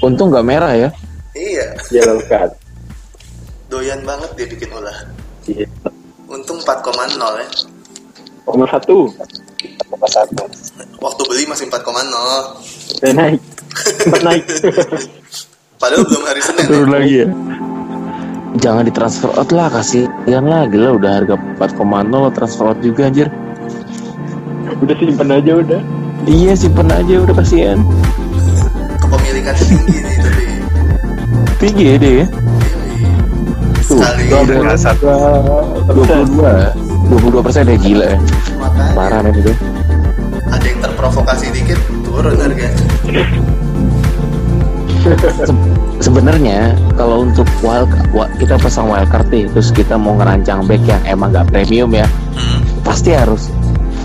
[0.00, 0.90] untung nggak merah ya
[1.36, 2.54] Iya, Yellow card.
[3.68, 4.96] doyan banget dia bikin ulah.
[5.44, 5.68] Iya.
[6.24, 7.46] Untung 4,0 ya.
[8.46, 8.96] Nomor satu.
[9.90, 10.42] Nomor satu.
[11.02, 11.82] Waktu beli masih 4,0.
[13.02, 13.40] Udah naik.
[13.76, 14.42] Sempat naik.
[15.82, 16.62] Padahal belum hari Senin.
[16.64, 16.68] ya.
[16.72, 17.28] turun lagi ya
[18.56, 23.28] jangan ditransfer out lah kasihan lah gila udah harga 4,0 lo transfer out juga anjir
[24.80, 25.80] udah simpen aja udah.
[26.24, 27.78] iya simpen aja udah kasihan
[28.96, 30.44] Kepemilikan tinggi nih tapi.
[31.60, 32.26] tinggi ya dia ya
[33.86, 35.06] Tuh, Sekali udah Nggak satu.
[35.94, 38.18] 22 22 persen ya gila ya
[38.56, 39.52] makanya parah nih itu
[40.46, 42.68] ada yang terprovokasi dikit turun harga.
[45.42, 45.54] Se-
[46.00, 47.86] sebenarnya kalau untuk wild
[48.36, 52.60] kita pasang wildcard nih terus kita mau ngerancang back yang emang nggak premium ya Hmm.
[52.82, 53.48] pasti harus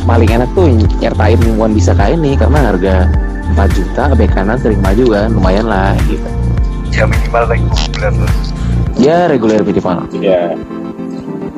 [0.02, 2.96] paling enak tuh nyertain Wan bisa ini karena harga
[3.52, 6.26] 4 juta back kanan sering maju kan lumayan lah gitu
[6.92, 8.12] Ya minimal reguler.
[8.96, 10.54] ya regular minimal Ya.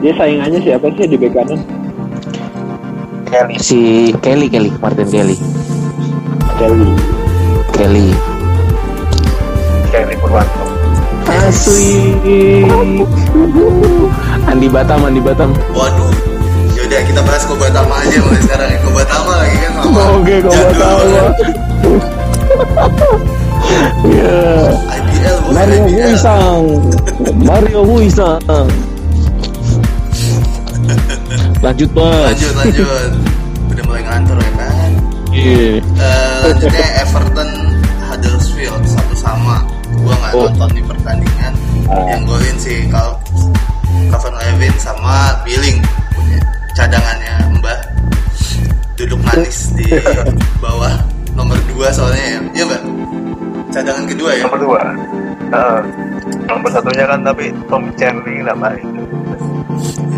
[0.03, 1.63] Dia saingannya siapa sih di bek kanan?
[3.31, 3.55] Kelly.
[3.55, 5.39] si Kelly Kelly Martin Kelly
[6.59, 6.91] Kelly.
[7.71, 8.07] Kelly
[9.95, 10.63] Kelly Purwanto.
[11.23, 12.19] asli
[14.43, 16.11] Andi Batam Andi Batam Waduh.
[16.75, 18.77] Yaudah kita bahas Kobatama aja mulai sekarang ya.
[18.83, 20.01] Kobatama lagi kan sama.
[20.19, 20.99] Oke, Kobatama.
[20.99, 21.27] Jadul.
[24.19, 24.43] ya
[24.99, 25.95] IPL Mario IPL.
[25.95, 26.63] Huisang
[27.39, 28.43] Mario Huisang
[31.63, 33.11] lanjut bos Lanjut lanjut.
[33.73, 34.91] Udah mulai ngantor ya kan.
[35.33, 35.69] Iya.
[35.81, 37.49] Eh, lanjutnya Everton
[38.05, 39.65] Huddersfield satu sama.
[39.97, 40.45] Gua nggak Oh.
[40.51, 41.53] nonton di pertandingan.
[41.87, 43.09] Yang golin si Cal
[44.09, 45.77] Calvin Levin sama Billing
[46.11, 46.37] punya
[46.73, 47.79] cadangannya Mbah
[48.93, 49.85] duduk manis di
[50.63, 50.93] bawah
[51.33, 52.39] nomor 2 soalnya ya.
[52.53, 52.81] Iya Mbak.
[53.73, 54.43] Cadangan kedua ya.
[54.45, 54.81] Nomor dua.
[55.49, 55.81] Nah,
[56.45, 58.85] nomor satunya kan tapi Tom Cherry nggak main.
[58.85, 60.12] Yoi.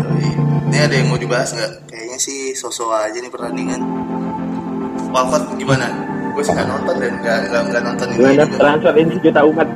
[0.76, 1.88] Ini ada yang mau dibahas nggak?
[1.88, 3.80] Kayaknya sih sosok aja nih pertandingan.
[5.08, 5.88] Walcott gimana?
[6.36, 9.68] Gue sih nggak nonton dan nggak nggak nggak nonton ini Gimana transferin sejuta umat?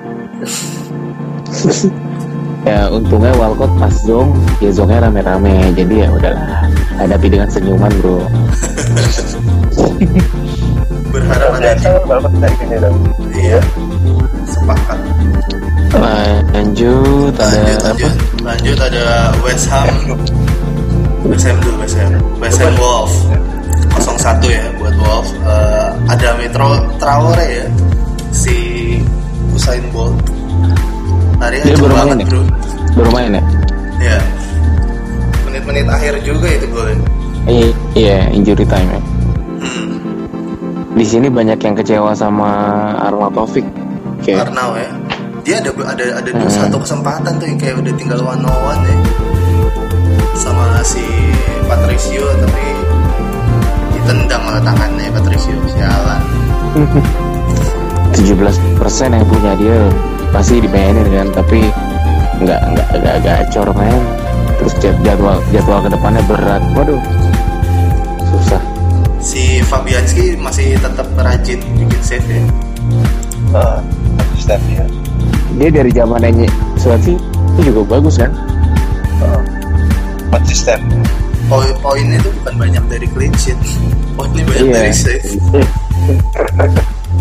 [2.68, 6.68] ya untungnya Walcott pas zong ya zongnya rame-rame jadi ya udahlah
[7.00, 8.20] hadapi dengan senyuman bro
[11.16, 12.98] Berharap ada banget kayak gini dong.
[13.32, 13.60] Iya.
[14.44, 14.98] Sepakat.
[16.52, 18.12] lanjut ada Lanjut, apa lanjut,
[18.44, 19.88] lanjut ada West Ham.
[21.20, 21.76] Ham dulu.
[22.40, 23.12] West Ham Wolf.
[23.90, 25.28] 0-1 ya buat Wolf.
[25.44, 27.66] Eh, ada Metro Traore ya.
[28.30, 28.56] Si
[29.52, 30.16] Usain Bolt.
[31.40, 32.26] Hari Dia aja baru main banget ya?
[32.28, 32.42] bro.
[32.90, 33.42] baru main ya
[34.00, 34.18] Ya.
[35.42, 37.00] Menit-menit akhir juga itu golnya.
[37.48, 39.00] I- iya injury time ya
[40.90, 42.50] di sini banyak yang kecewa sama
[43.00, 43.64] Arnautovic.
[44.20, 44.90] Kayak Arnau ya
[45.40, 46.60] dia ada ada ada dua Hmm.
[46.60, 48.96] satu kesempatan tuh yang kayak udah tinggal one on one ya
[50.40, 51.04] sama si
[51.68, 52.64] Patricio tapi
[53.92, 56.20] ditendang malah tangannya Patricio sialan
[58.10, 58.56] 17%
[59.10, 59.78] yang punya dia
[60.30, 61.66] pasti dimainin kan, tapi
[62.38, 64.02] nggak nggak nggak gacor men.
[64.60, 66.62] Terus jad- jadwal jadwal ke depannya berat.
[66.76, 67.00] Waduh,
[68.28, 68.62] susah.
[69.20, 72.40] si Fabianski masih tetap rajin bikin save ya
[73.52, 73.78] Nah,
[74.30, 74.84] konsisten dia.
[75.58, 76.46] Dia dari zamannya
[76.78, 77.18] Swansea
[77.56, 78.30] itu juga bagus kan?
[80.30, 80.80] Konsisten.
[81.46, 83.58] poin poinnya itu bukan banyak dari clean sheet.
[84.14, 84.74] Poinnya banyak Iya.
[84.76, 85.26] dari save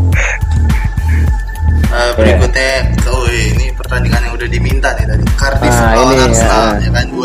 [1.90, 2.72] Eh, berikutnya
[3.10, 5.26] oh ini pertandingan yang udah diminta nih tadi.
[5.34, 6.74] Cardiff Ah, lawan ini, Arsenal ah.
[6.78, 7.06] ya kan?
[7.10, 7.18] 2-3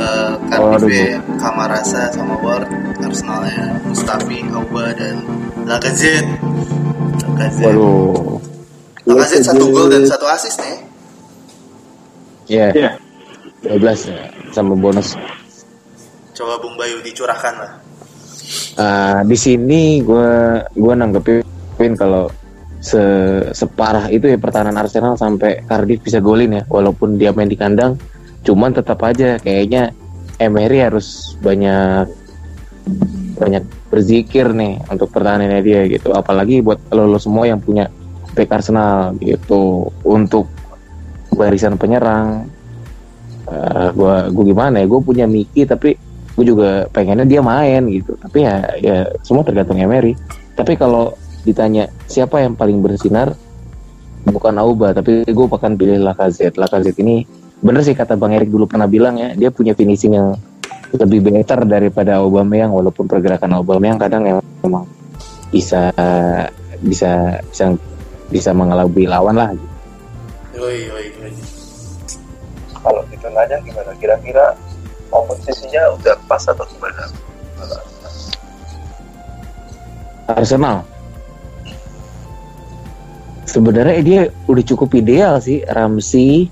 [0.00, 0.88] uh, Cardiff Waduh.
[0.90, 2.64] ya, Kamarasa sama Ward
[2.98, 3.64] Arsenal ya.
[3.84, 5.16] Mustafi, Auba dan
[5.68, 6.24] Lacazette.
[7.20, 7.68] Lacazette.
[7.68, 8.40] Waduh.
[9.04, 10.76] Lacazette satu gol dan satu assist nih.
[12.48, 12.90] Ya, Iya.
[13.60, 15.16] 12 ya, sama bonus.
[16.36, 17.72] coba Bung Bayu dicurahkan lah.
[18.76, 22.28] Ah, di sini gue gue nanggepin kalau
[22.76, 23.00] se
[23.56, 26.62] separah itu ya pertahanan Arsenal sampai Cardiff bisa golin ya.
[26.68, 27.96] Walaupun dia main di kandang
[28.46, 29.90] cuman tetap aja kayaknya
[30.36, 32.06] Emery harus banyak
[33.36, 36.12] banyak berzikir nih untuk pertahanannya dia gitu.
[36.12, 37.88] Apalagi buat lo, lo semua yang punya
[38.36, 39.88] back Arsenal gitu.
[40.04, 40.46] Untuk
[41.32, 42.48] barisan penyerang
[43.46, 44.86] Eh, gua gua gimana ya?
[44.90, 45.94] Gue punya Miki tapi
[46.36, 48.18] gue juga pengennya dia main gitu.
[48.18, 50.18] Tapi ya ya semua tergantung Emery
[50.58, 51.14] tapi kalau
[51.46, 53.38] ditanya siapa yang paling bersinar
[54.26, 56.58] bukan Auba tapi gue akan pilih Lacazette.
[56.58, 57.22] Lacazette ini
[57.62, 60.34] bener sih kata Bang Erik dulu pernah bilang ya dia punya finishing yang
[60.92, 64.84] lebih better daripada Aubameyang walaupun pergerakan Aubameyang kadang emang
[65.54, 65.94] bisa
[66.82, 67.64] bisa bisa
[68.26, 69.50] bisa mengelabui lawan lah.
[69.54, 69.66] Gitu.
[70.56, 71.55] yoi
[72.82, 73.90] Kalau gitu nanya gimana?
[73.96, 74.56] Kira-kira
[75.08, 77.02] komposisinya udah pas atau gimana?
[80.26, 80.82] Arsenal?
[83.46, 85.62] Sebenarnya dia udah cukup ideal sih.
[85.70, 86.50] Ramsey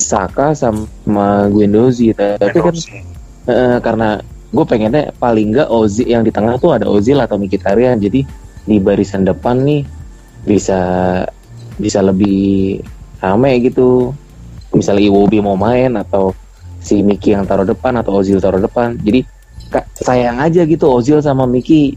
[0.00, 2.16] Saka sama Guendouzi.
[2.16, 2.74] Tapi kan
[3.46, 4.18] eh, karena
[4.52, 8.00] gue pengennya paling nggak Ozil yang di tengah tuh ada Ozil atau Mkhitaryan.
[8.00, 8.24] Jadi
[8.66, 9.82] di barisan depan nih
[10.42, 10.80] bisa
[11.78, 12.82] bisa lebih
[13.22, 14.10] rame gitu
[14.72, 16.32] misalnya Iwobi mau main atau
[16.82, 19.22] si Miki yang taruh depan atau Ozil taruh depan jadi
[19.70, 21.94] kak, sayang aja gitu Ozil sama Miki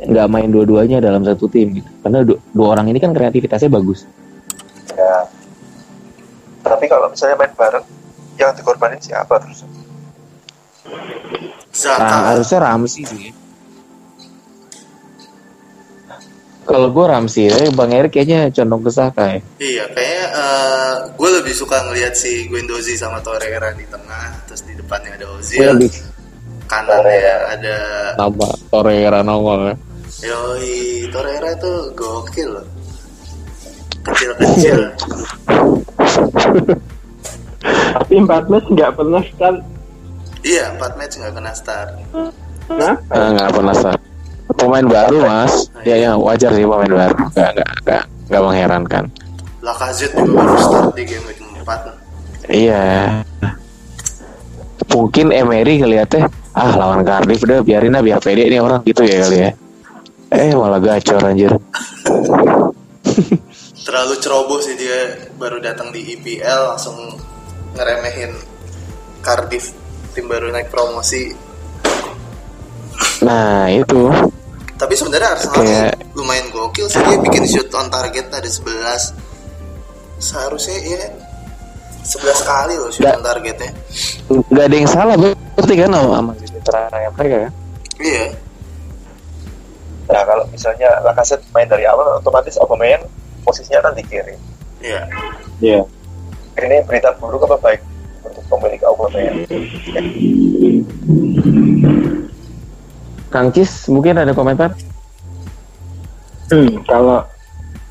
[0.00, 1.90] nggak main dua-duanya dalam satu tim gitu.
[2.00, 4.08] karena du- dua orang ini kan kreativitasnya bagus
[4.90, 5.22] Ya.
[6.60, 7.86] Tapi kalau misalnya main bareng,
[8.36, 9.64] yang dikorbanin siapa terus?
[11.70, 13.30] Zaka Nah, harusnya Ramsey sih.
[16.70, 19.38] Kalau gue Ramsey, tapi Bang Erik kayaknya condong ke Saka ya.
[19.58, 24.78] Iya, kayaknya eh, gue lebih suka ngelihat si Guendouzi sama Torreira di tengah, terus di
[24.78, 25.90] depannya ada Gue Ozil, lebih
[26.70, 27.76] kanannya ada
[28.14, 29.76] nama Torreira nongol ya.
[30.30, 32.66] Yoi, Torreira tuh gokil loh.
[34.00, 34.78] Kecil-kecil.
[37.90, 39.58] Tapi 14 nggak pernah start.
[40.40, 41.90] iya, 4 match nggak kena start.
[42.70, 44.00] Nah, Ah, nggak pernah start.
[44.58, 49.04] Pemain baru mas, ya ya wajar sih pemain baru, nggak nggak nggak nggak mengherankan.
[49.60, 52.50] Lacazette juga baru start di game week 4.
[52.50, 52.84] Iya.
[54.90, 59.22] Mungkin Emery ngeliatnya, ah lawan Cardiff udah biarin lah biar pede ini orang gitu ya
[59.22, 59.50] kali ya.
[60.34, 61.54] Eh malah gacor anjir.
[63.86, 66.96] Terlalu ceroboh sih dia baru datang di IPL langsung
[67.74, 68.34] ngeremehin
[69.22, 69.74] Cardiff
[70.14, 71.34] tim baru naik promosi.
[73.22, 74.10] Nah itu,
[74.80, 79.12] Tapi sebenarnya Arsenal Kayak- lumayan gokil sih dia bikin shoot on target ada 11.
[80.16, 81.04] Seharusnya ya
[82.00, 83.70] 11 kali loh shoot on targetnya.
[84.48, 86.80] nggak ada yang salah berarti kan sama sama citra
[87.20, 87.52] mereka kan.
[88.00, 88.24] Iya.
[90.10, 93.04] Nah kalau misalnya Lacazette main dari awal, otomatis Aubameyang
[93.44, 94.34] posisinya kan di kiri.
[94.80, 95.04] Iya.
[95.60, 95.80] Iya.
[96.56, 97.80] Ini berita buruk apa baik
[98.24, 99.44] untuk pemilik Aubameyang?
[103.30, 104.74] Kang Cis mungkin ada komentar?
[106.50, 107.22] Hmm, kalau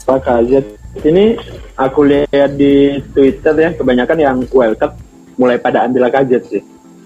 [0.04, 0.76] Lacazette
[1.08, 1.40] ini
[1.80, 5.00] aku lihat di Twitter ya kebanyakan yang World Cup
[5.40, 6.64] mulai pada ambil Lacazette sih.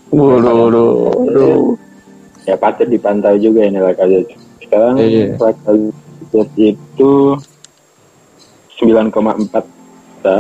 [0.10, 1.78] Waduh.
[2.50, 4.34] Ya patut dipantau juga ini Lacazette.
[4.66, 5.38] Sekarang Iya.
[5.38, 7.14] Lacazette itu
[8.82, 10.38] 9,4 juta.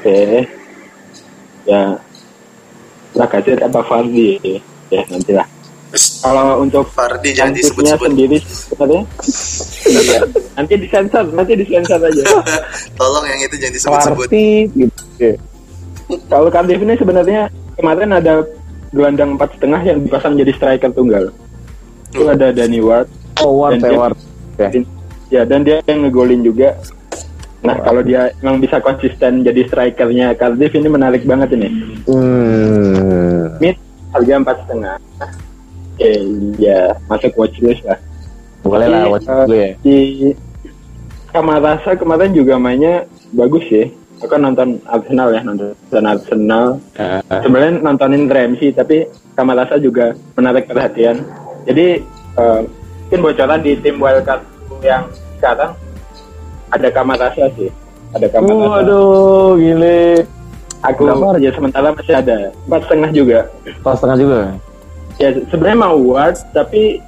[0.00, 0.48] Oke.
[1.68, 2.00] Ya
[3.12, 4.40] Lacazette apa Vardy
[4.88, 5.57] ya nantilah.
[5.90, 8.12] Kalau untuk Fardi jangan disebut-sebut.
[8.12, 9.02] sendiri sebenarnya
[9.88, 10.20] iya.
[10.52, 12.22] nanti disensor, nanti disensor aja.
[13.00, 14.26] Tolong yang itu jangan disebut-sebut.
[14.28, 15.28] Party gitu.
[16.28, 18.44] Kalau Cardiff ini sebenarnya kemarin ada
[18.90, 21.32] gelandang empat setengah yang dipasang jadi striker tunggal.
[22.08, 22.34] Itu Hmm.
[22.34, 24.16] ada Danny Ward, Oh, Ward, Dan dia- Ward.
[24.58, 24.82] Oke.
[25.28, 26.76] ya dan dia yang ngegolin juga.
[27.58, 31.68] Nah kalau dia memang bisa konsisten jadi strikernya Cardiff ini menarik banget ini.
[32.04, 33.56] Hmm.
[33.58, 33.76] Mid
[34.10, 34.96] harga empat setengah.
[35.98, 36.18] Eh
[36.58, 37.98] ya masuk watchlist lah.
[38.62, 39.70] Boleh lah, Tapi, watch eh, dulu ya.
[39.82, 39.98] Di
[41.28, 43.04] Kamarasa kemarin juga mainnya
[43.36, 43.86] bagus ya.
[44.18, 46.82] Aku nonton Arsenal ya nonton Arsenal.
[46.98, 49.06] Eh, Sebenarnya nontonin Ramsey tapi
[49.38, 51.22] Kamarasa juga menarik perhatian.
[51.66, 52.02] Jadi
[52.38, 52.60] eh,
[53.08, 54.42] mungkin bocoran di tim wildcard
[54.82, 55.06] yang
[55.38, 55.72] sekarang
[56.74, 57.70] ada Kamarasa sih.
[58.14, 58.82] Ada Kamarasa.
[58.82, 60.26] Waduh, gile.
[60.78, 61.42] Aku Berapa?
[61.42, 63.38] ya sementara masih ada empat setengah juga.
[63.82, 64.38] Pas setengah juga.
[65.18, 67.02] Ya sebenarnya mau Ward tapi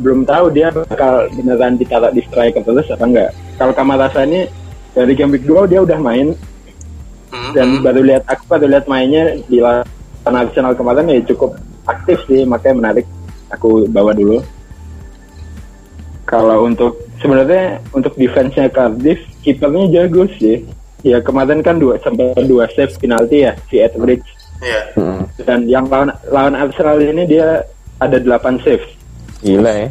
[0.00, 3.30] belum tahu dia bakal beneran ditaruh di striker terus apa enggak.
[3.56, 4.48] Kalau Kamarasa ini
[4.92, 6.36] dari game week 2 dia udah main
[7.36, 7.82] Hmm, dan hmm.
[7.82, 9.58] baru lihat aku baru lihat mainnya di
[10.26, 13.06] Arsenal kemarin ya cukup aktif sih makanya menarik
[13.50, 14.42] aku bawa dulu.
[16.26, 20.66] Kalau untuk sebenarnya untuk defense-nya Cardiff kipernya jago sih.
[21.06, 24.80] Ya kemarin kan dua sampai dua save penalti ya si Etheridge Iya.
[24.96, 25.22] Hmm.
[25.44, 27.60] dan yang lawan lawan Arsenal ini dia
[27.98, 28.82] ada 8 save.
[29.40, 29.88] Gila ya.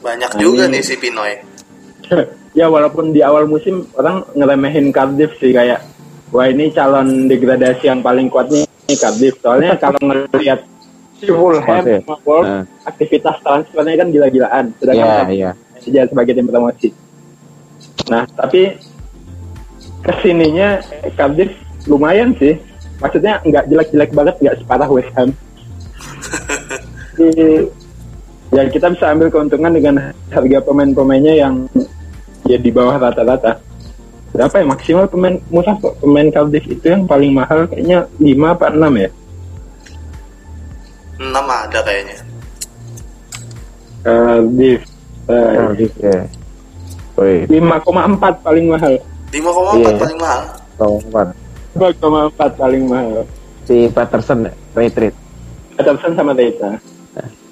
[0.00, 0.40] Banyak Amin.
[0.40, 1.32] juga nih si Pinoy.
[2.58, 5.80] ya walaupun di awal musim orang ngeremehin Cardiff sih kayak
[6.28, 9.36] wah ini calon degradasi yang paling kuat nih Cardiff.
[9.38, 10.64] Soalnya kalau ngelihat
[11.16, 12.00] si Fulham ya?
[12.02, 12.64] sama Wolves Nah.
[12.84, 14.64] aktivitas transfernya kan gila-gilaan.
[14.76, 15.50] Sedangkan Iya, Cardiff iya.
[15.78, 16.88] saja sebagai tim promosi.
[18.10, 18.72] Nah, tapi
[20.02, 20.82] ke sininya
[21.14, 21.52] Cardiff
[21.86, 22.56] lumayan sih.
[23.02, 25.28] Maksudnya nggak jelek-jelek banget, nggak separah West Ham.
[27.18, 27.66] Jadi,
[28.54, 29.94] ya kita bisa ambil keuntungan dengan
[30.30, 31.54] harga pemain-pemainnya yang
[32.46, 33.58] ya di bawah rata-rata.
[34.32, 38.80] Berapa ya maksimal pemain Musa pemain Cardiff itu yang paling mahal kayaknya 5 apa 6
[38.96, 39.10] ya?
[41.20, 42.16] 6 ada kayaknya.
[44.02, 44.80] Cardiff.
[45.28, 46.18] Eh, Cardiff ya.
[47.12, 48.94] Woi, 5,4 paling mahal.
[49.28, 49.90] 5,4 Iya.
[50.00, 50.42] paling mahal.
[50.80, 51.34] tahun
[51.76, 52.00] empat.
[52.00, 53.24] 5,4 paling mahal.
[53.64, 55.14] Si Patterson retreat.
[55.76, 56.76] Patterson sama Data.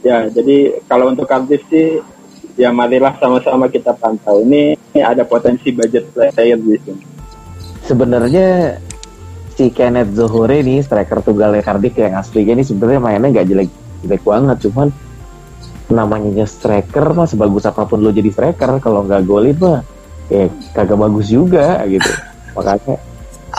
[0.01, 2.01] Ya, jadi kalau untuk Cardiff sih,
[2.57, 4.41] ya marilah sama-sama kita pantau.
[4.41, 7.05] Ini, ini ada potensi budget player di sini.
[7.85, 8.81] Sebenarnya
[9.61, 13.69] si Kenneth Zohore nih striker tunggalnya Cardiff yang aslinya ini sebenarnya mainnya nggak jelek
[14.01, 14.89] jelek banget cuman
[15.93, 19.85] namanya striker mah sebagus apa pun lo jadi striker kalau nggak golin mah
[20.33, 22.09] ya kagak bagus juga gitu
[22.57, 22.97] makanya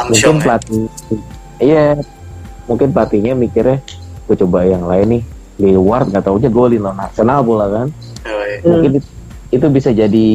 [0.10, 0.42] mungkin ya.
[0.42, 0.84] pelatih
[1.60, 1.86] iya
[2.66, 3.78] mungkin pelatihnya mikirnya
[4.26, 5.24] gue coba yang lain nih
[5.62, 7.88] Leward nggak taunya golin lawan Arsenal pula kan
[8.26, 8.54] Yoi.
[8.66, 9.12] mungkin it-
[9.52, 10.30] itu bisa jadi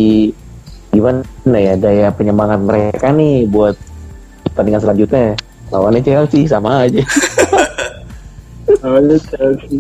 [0.93, 1.25] gimana
[1.57, 3.75] ya daya penyemangat mereka nih buat
[4.45, 5.35] pertandingan selanjutnya
[5.73, 7.03] lawannya Chelsea sama aja
[8.83, 9.79] Awalnya Chelsea.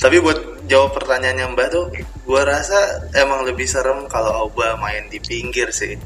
[0.00, 1.84] Tapi buat jawab pertanyaannya Mbak tuh,
[2.24, 6.00] gua rasa emang lebih serem kalau Auba main di pinggir sih.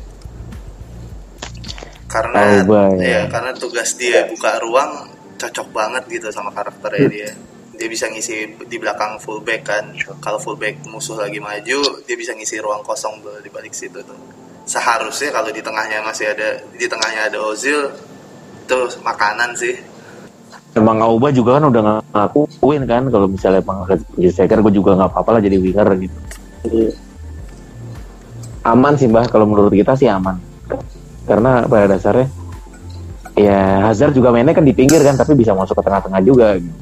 [2.14, 3.02] Karena Auba, ya.
[3.02, 3.20] ya.
[3.26, 7.30] karena tugas dia buka ruang cocok banget gitu sama karakternya dia.
[7.74, 9.90] Dia bisa ngisi di belakang fullback kan.
[10.22, 14.14] Kalau fullback musuh lagi maju, dia bisa ngisi ruang kosong tuh di balik situ tuh.
[14.62, 17.90] Seharusnya kalau di tengahnya masih ada di tengahnya ada Ozil,
[18.64, 19.76] itu makanan sih.
[20.74, 23.86] emang Auba juga kan udah ngakuin kan kalau misalnya emang
[24.18, 26.18] jadi striker gue juga nggak apa-apa lah jadi winger gitu
[26.66, 26.82] Jadi,
[28.66, 30.34] aman sih mbah kalau menurut kita sih aman
[31.24, 32.28] karena pada dasarnya
[33.34, 36.76] ya Hazard juga mainnya kan di pinggir kan tapi bisa masuk ke tengah-tengah juga gitu.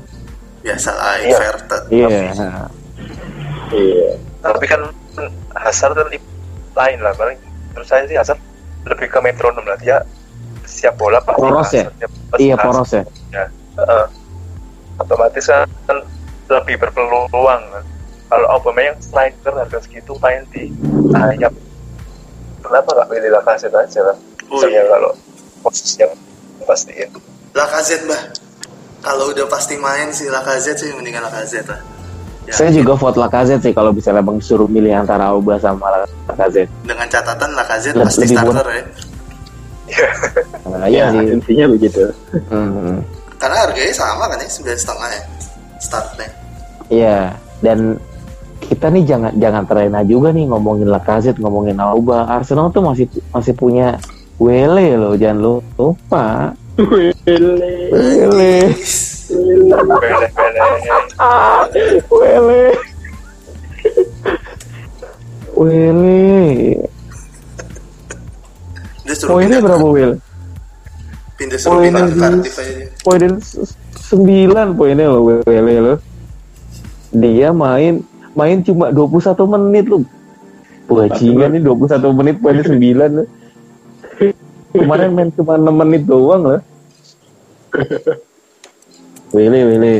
[0.62, 1.28] Biasa lah, Iya.
[1.34, 1.82] inverted.
[1.90, 2.08] iya
[3.72, 4.10] iya.
[4.38, 4.80] tapi kan
[5.56, 6.08] Hazard kan
[6.72, 7.38] lain lah paling
[7.72, 8.38] menurut saya sih Hazard
[8.84, 10.02] lebih ke metronom lah dia
[10.62, 11.84] siap bola pasti Poros ya?
[12.36, 13.02] Iya poros ya
[13.78, 14.04] Heeh.
[14.98, 15.98] otomatis kan
[16.46, 17.84] lebih berpeluang kan.
[18.28, 20.68] kalau Aubameyang striker harga segitu main di
[21.12, 21.52] sayap
[22.60, 24.16] kenapa nggak pilih Lacazette aja lah
[24.52, 24.84] Oh, iya.
[24.84, 25.10] kalau
[25.60, 26.12] posisi yang
[26.62, 27.08] pastiin
[27.52, 28.22] Lacazette bah
[29.00, 31.80] kalau udah pasti main sih Lacazette sih mendingan Lacazette lah.
[32.42, 35.88] Ya, saya juga vote Lacazette sih kalau misalnya bang suruh milih antara Auba sama
[36.26, 36.68] Lacazette.
[36.82, 38.82] Dengan catatan Lacazette Lebih- pasti lebih starter ya.
[40.64, 41.20] Nah, Ya, iya sih.
[41.26, 42.02] asumsinya begitu.
[42.48, 43.04] Hmm,
[43.36, 45.22] karena harganya sama kan ya sembilan setengah ya
[45.76, 46.28] startnya
[46.86, 47.18] iya
[47.58, 47.98] dan
[48.62, 52.24] kita nih jangan jangan terlena juga nih ngomongin Lacazette ngomongin Auba.
[52.30, 53.98] Arsenal tuh masih masih punya
[54.42, 56.26] Wele loh jangan lupa
[56.74, 57.72] Wele.
[57.92, 58.54] Wele.
[62.10, 62.62] Wele.
[65.52, 66.18] Wele.
[69.04, 70.12] Suruh Poinnya berapa Will?
[71.34, 72.88] pindah suruh Poinnya pindah ke di- Cardiff aja dia.
[73.04, 75.94] Poinnya s- sembilan poinnya loh Wele lo.
[77.12, 78.00] Dia main
[78.32, 80.00] main cuma 21 menit lu.
[80.88, 82.80] Bajingan nih 21 menit poinnya 9
[83.12, 83.26] loh.
[84.72, 86.60] Kemarin main cuma 6 menit doang loh.
[89.32, 89.96] Ini Ngeri.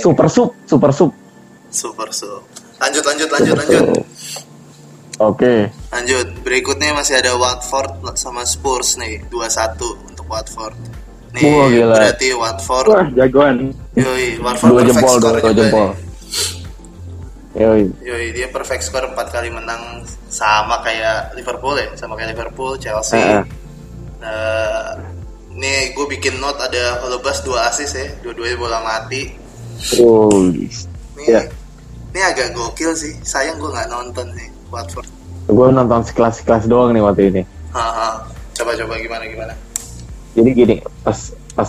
[0.00, 1.10] Super sub, super sub.
[1.72, 2.44] Super so.
[2.76, 3.84] Lanjut lanjut lanjut lanjut.
[5.20, 5.72] Oke.
[5.88, 6.26] Lanjut.
[6.44, 10.76] Berikutnya masih ada Watford sama Spurs nih, 2-1 untuk Watford.
[11.32, 11.94] Nih, Wah, gila.
[11.96, 13.72] berarti Watford wah jagoan.
[13.96, 15.88] Yoi, Watford Dua jempol, dua, dua jempol.
[15.96, 16.11] nih.
[17.52, 17.84] Yoi.
[18.00, 20.00] Yoi, dia perfect score 4 kali menang
[20.32, 23.20] sama kayak Liverpool ya, sama kayak Liverpool, Chelsea.
[23.20, 23.44] Heeh.
[24.22, 24.90] Eh,
[25.52, 29.36] nih gue bikin note ada Holebas 2 assist ya, dua-duanya bola mati.
[30.00, 30.70] Oh, Nih,
[31.28, 31.44] Ya.
[32.14, 33.12] ini agak gokil sih.
[33.20, 35.08] Sayang gue nggak nonton nih Watford.
[35.42, 37.42] gue nonton sekelas-sekelas doang nih waktu ini.
[38.54, 39.54] Coba-coba gimana gimana.
[40.32, 41.18] Jadi gini, pas
[41.52, 41.68] pas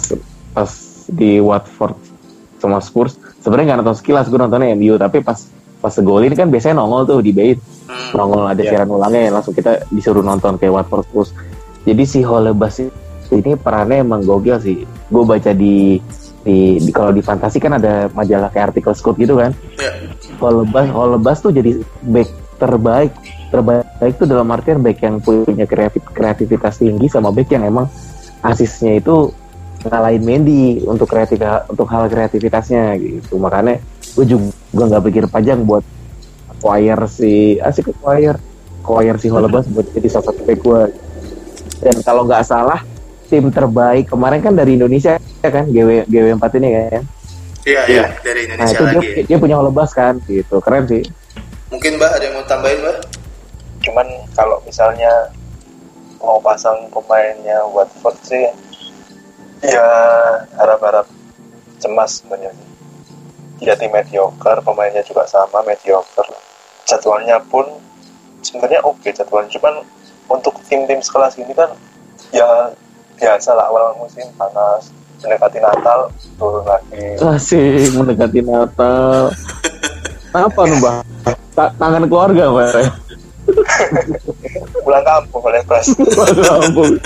[0.54, 0.72] pas
[1.10, 1.98] di Watford
[2.62, 5.36] sama Spurs, sebenarnya nggak nonton sekilas, gue nontonnya MU, tapi pas
[5.84, 8.16] pas segol ini kan biasanya nongol tuh di bait, Hmm.
[8.16, 8.70] nongol ada Iya.
[8.72, 11.30] siaran ulangnya, langsung kita disuruh nonton kayak Watford Spurs.
[11.84, 12.80] Jadi si Holebas
[13.28, 14.88] ini perannya emang gokil sih.
[15.12, 16.00] Gue baca di
[16.44, 19.52] di, di kalau di fantasi kan ada majalah kayak artikel scout gitu kan.
[19.76, 19.92] Ya.
[20.40, 23.12] Holebas Holebas tuh jadi back terbaik
[23.52, 27.92] terbaik tuh dalam artian back yang punya kreatif- kreativitas tinggi sama back yang emang
[28.40, 29.32] asisnya itu
[29.84, 33.84] ngalahin Mendy untuk kreatif untuk hal kreativitasnya gitu makanya
[34.16, 35.86] gue juga nggak pikir panjang buat
[36.50, 38.38] acquire si asik acquire.
[38.84, 40.82] Acquire si Holebas buat jadi salah satu back gue
[41.84, 42.80] dan kalau nggak salah
[43.32, 45.70] tim terbaik kemarin kan dari Indonesia ya kan?
[45.72, 47.04] GW GW 4 ini kan
[47.64, 49.22] Iya, iya, dari nah Indonesia itu dia, lagi.
[49.24, 50.60] dia punya Holebas kan gitu.
[50.60, 51.04] Keren sih.
[51.72, 52.98] Mungkin Mbak ada yang mau tambahin, Mbak?
[53.88, 55.32] Cuman kalau misalnya
[56.20, 58.52] mau pasang pemainnya Watford sih,
[59.64, 59.88] ya
[60.60, 61.08] harap-harap
[61.80, 62.52] cemas sebenarnya.
[63.64, 66.28] Dia tim mediocre, pemainnya juga sama mediocre.
[66.84, 67.64] Jadwalnya pun
[68.44, 69.88] sebenarnya oke jadwalnya, cuman
[70.28, 71.72] untuk tim-tim sekelas ini kan
[72.36, 72.72] ya
[73.16, 74.92] biasa lah awal musim panas,
[75.24, 77.16] mendekati Natal turun lagi.
[77.24, 79.32] Asik mendekati Natal.
[80.36, 80.98] Apa nih bang?
[81.56, 82.92] Ta tangan keluarga pak.
[84.84, 85.88] Pulang kampung oleh Pras.
[86.64, 87.00] Ampun.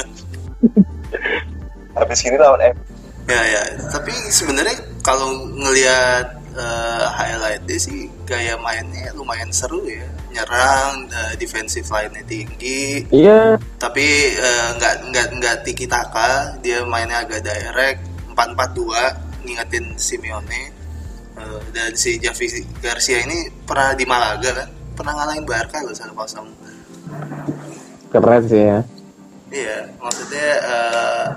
[1.97, 2.75] Habis ini lawan M.
[3.27, 3.61] Ya, ya.
[3.91, 10.03] Tapi sebenarnya kalau ngelihat eh, highlightnya sih gaya mainnya lumayan seru ya.
[10.33, 13.61] Nyerang, eh, defensive line-nya tinggi, Iya.
[13.77, 14.03] tapi
[14.33, 18.01] eh, nggak nggak nggak tiki taka dia mainnya agak direct
[18.33, 20.73] 4-4-2 ngingetin Simeone
[21.37, 22.49] Eh, dan si Javi
[22.81, 26.49] Garcia ini pernah di Malaga kan pernah ngalahin Barca loh satu kosong
[28.09, 28.79] Keren sih ya.
[29.47, 31.27] iya maksudnya eh,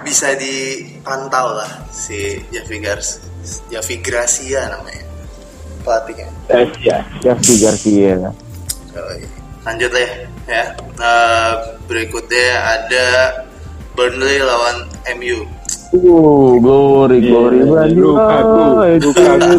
[0.00, 3.22] bisa dipantau lah si Javi Garcia
[3.68, 5.02] Javi Gracia namanya
[5.82, 7.02] pelatihnya Eh, ya.
[7.18, 8.14] Garcia
[9.62, 10.10] lanjut deh
[10.46, 11.50] ya Eh,
[11.86, 13.06] berikutnya ada
[13.94, 15.42] Burnley lawan MU
[15.92, 18.00] Uh, glory, glory, Iya, lanjut.
[18.16, 19.08] Lukaku, Ah, itu.
[19.12, 19.52] Lukaku.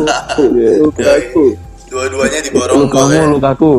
[0.81, 1.45] Lukaku.
[1.93, 3.73] dua-duanya diborong Lukaku, gol ya Lukaku.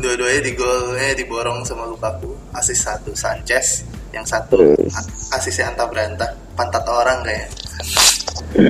[0.00, 6.26] Dua-duanya di golnya diborong sama Lukaku asis satu Sanchez yang satu a- asisnya anta berantah
[6.52, 7.46] pantat orang kayak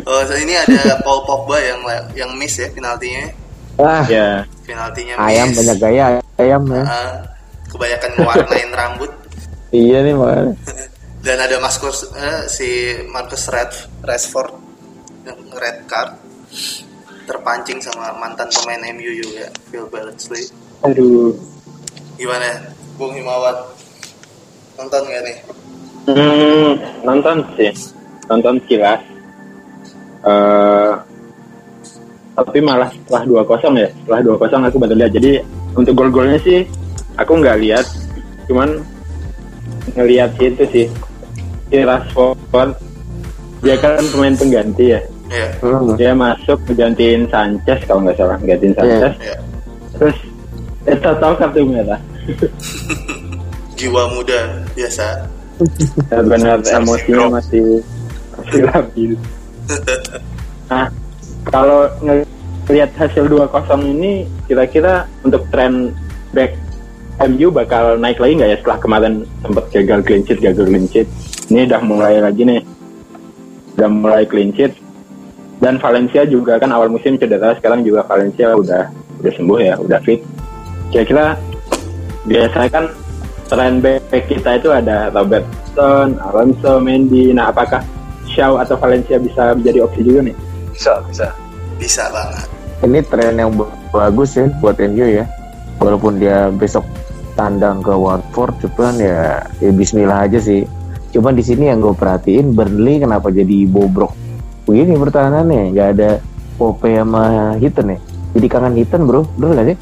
[0.05, 1.80] oh so ini ada Paul Pogba yang
[2.14, 3.24] yang miss ya penaltinya.
[3.80, 4.45] Ah, Ya.
[4.68, 6.05] penaltinya ayam miss banyak gaya
[6.36, 6.84] ayam ya.
[6.84, 7.12] Ah,
[7.68, 9.12] kebanyakan mewarnain rambut.
[9.70, 10.55] Iya nih makanya.
[11.24, 12.68] dan ada Marcus eh, si
[13.07, 13.70] Marcus Red
[14.03, 14.51] Rashford
[15.22, 16.18] yang red card.
[17.22, 20.51] Terpancing sama mantan pemain MU juga Phil Bardsley
[20.82, 21.30] Aduh.
[22.18, 22.59] gimana
[22.99, 23.55] Bung Himawan
[24.81, 25.39] nonton gak nih
[26.09, 27.70] Hmm, nonton sih.
[28.26, 29.01] Nonton sekilas.
[30.24, 30.93] Eh
[32.41, 33.89] tapi malah setelah 2-0 ya.
[33.93, 35.12] Setelah 2-0 aku baru lihat.
[35.12, 35.33] Jadi
[35.76, 36.64] untuk gol-golnya sih
[37.20, 37.87] aku nggak lihat.
[38.49, 38.81] Cuman
[39.95, 40.87] ngelihat itu sih.
[41.70, 42.74] Si Rashford
[43.61, 45.01] dia kan pemain pengganti ya.
[45.31, 45.95] ya Hmm.
[45.95, 49.14] Dia masuk menggantiin Sanchez kalau nggak salah, gantiin Sanchez.
[49.20, 49.37] ya
[50.01, 50.16] Terus
[50.89, 52.01] eh total kartu merah.
[53.81, 55.24] Jiwa muda biasa.
[56.12, 57.81] Ya, benar emosinya masih
[58.37, 59.12] masih labil.
[60.70, 60.87] Nah,
[61.51, 63.51] kalau ngelihat hasil 2-0
[63.91, 65.91] ini kira-kira untuk tren
[66.31, 66.55] back
[67.26, 71.11] MU bakal naik lagi nggak ya setelah kemarin sempat gagal clean sheet, gagal clean sheet.
[71.51, 72.62] ini udah mulai lagi nih.
[73.74, 74.78] Udah mulai clean sheet.
[75.59, 79.99] Dan Valencia juga kan awal musim cedera sekarang juga Valencia udah udah sembuh ya udah
[80.07, 80.22] fit.
[80.95, 81.35] Kira-kira
[82.31, 82.85] biasanya kan
[83.51, 87.82] tren back kita itu ada Robertson, Alonso, Mendy nah apakah
[88.30, 90.36] Shaw atau Valencia bisa menjadi opsi juga nih
[90.70, 91.26] bisa bisa
[91.80, 92.44] Bisa banget.
[92.84, 95.24] Ini tren yang ba- bagus ya buat MU ya.
[95.80, 96.84] Walaupun dia besok
[97.32, 100.68] tandang ke Watford, cuman ya, ya Bismillah aja sih.
[101.09, 104.12] Cuman di sini yang gue perhatiin Burnley kenapa jadi bobrok
[104.68, 106.11] begini pertahanannya, nggak ada
[106.61, 107.98] Pope sama Hitton ya.
[108.36, 109.76] Jadi kangen Hitton bro, bener gak sih?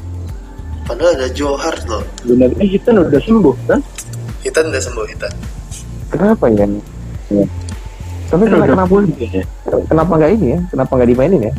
[0.89, 2.01] Padahal ada Johar loh.
[2.25, 3.79] sebenarnya kita udah sembuh kan
[4.41, 5.33] Hitan udah sembuh Hitan.
[6.09, 6.65] Kenapa ya?
[7.29, 7.45] ya.
[8.29, 9.43] Tapi kenapa, kenapa, ya.
[9.85, 10.59] kenapa nggak ini ya?
[10.73, 11.53] Kenapa nggak dimainin ya?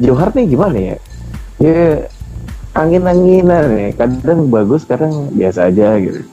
[0.00, 0.96] Johar nih gimana ya?
[1.60, 1.80] Ya
[2.72, 3.88] angin-anginan ya.
[4.00, 6.24] Kadang bagus, kadang biasa aja gitu.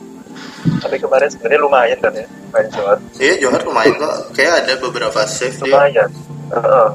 [0.84, 4.16] tapi kemarin sebenarnya lumayan kan ya main Johar Iya Johar lumayan kok.
[4.36, 5.64] Kayak ada beberapa save dia.
[5.64, 6.10] lumayan
[6.52, 6.88] Heeh.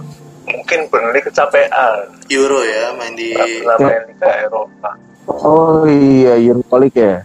[0.43, 3.33] mungkin Burnley kecapean Euro ya main di.
[3.37, 4.93] main Liga Eropa
[5.31, 7.17] Oh iya, Euroleague ya.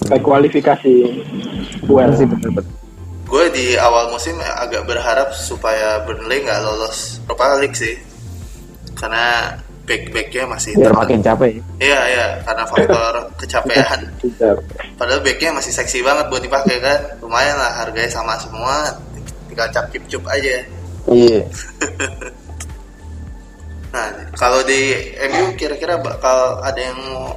[0.00, 0.94] Kayak kualifikasi
[1.88, 2.72] well Bener sih bener-bener.
[3.30, 7.94] Gue di awal musim agak berharap supaya Burnley nggak lolos Europa League sih.
[8.98, 9.54] Karena
[9.86, 11.50] back-backnya masih Biar makin capek.
[11.56, 11.62] ya.
[11.78, 14.00] Iya iya karena faktor kecapean.
[14.98, 17.00] Padahal backnya masih seksi banget buat dipakai kan.
[17.22, 18.98] Lumayan lah harganya sama semua.
[19.46, 20.66] Tinggal cap cip cup aja.
[21.08, 21.40] Iya.
[23.90, 24.06] Nah
[24.38, 24.94] kalau di
[25.30, 27.34] MU kira-kira bakal ada yang mau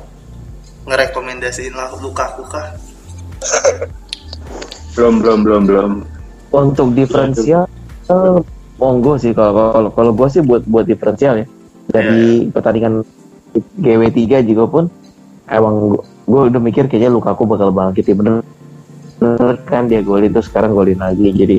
[0.86, 2.78] ngerekomendasiin lah Lukaku kah?
[4.96, 5.92] belum belum belum belum.
[6.54, 7.66] Untuk diferensial,
[8.78, 11.48] monggo sih kalau kalau kalau gue sih buat buat diferensial ya.
[11.84, 13.04] Dari pertandingan
[13.82, 14.84] GW3 juga pun
[15.50, 18.16] emang gue udah mikir kayaknya Lukaku bakal bangkit ya.
[18.16, 18.46] Bener
[19.18, 21.34] bener kan dia golin terus sekarang golin lagi.
[21.34, 21.58] Jadi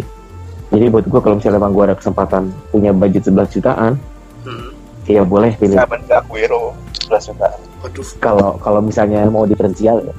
[0.71, 3.93] jadi buat gue kalau misalnya emang gue ada kesempatan punya budget 11 jutaan
[5.05, 5.13] Hmm.
[5.13, 6.73] ya boleh pilih sama Aguero
[7.05, 8.07] 11 jutaan Waduh.
[8.19, 10.15] kalau kalau misalnya mau diferensial ya.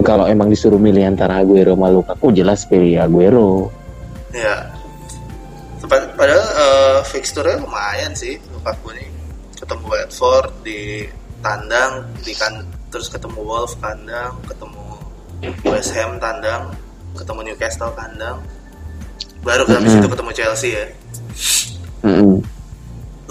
[0.00, 3.68] kalau emang disuruh milih antara Aguero sama Lukaku jelas pilih Aguero
[4.32, 4.72] Ya.
[5.82, 9.04] Pad- Padahal eh, fixture-nya lumayan sih Lukaku nih.
[9.60, 11.04] Ketemu Watford di
[11.38, 14.80] tandang, di kan terus ketemu Wolves kandang, ketemu
[15.62, 16.72] West Ham tandang,
[17.12, 18.40] ketemu Newcastle kandang.
[19.44, 20.00] Baru habis Mhm.
[20.00, 20.86] itu ketemu Chelsea ya.
[22.02, 22.40] Mm-mm.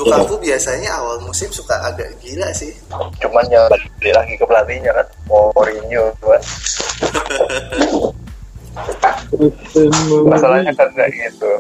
[0.02, 2.74] Lukaku biasanya awal musim suka agak gila sih.
[3.22, 6.42] cuman ya balik lagi ke pelatihnya kan Mourinho kan
[10.26, 11.52] masalahnya kan kayak gitu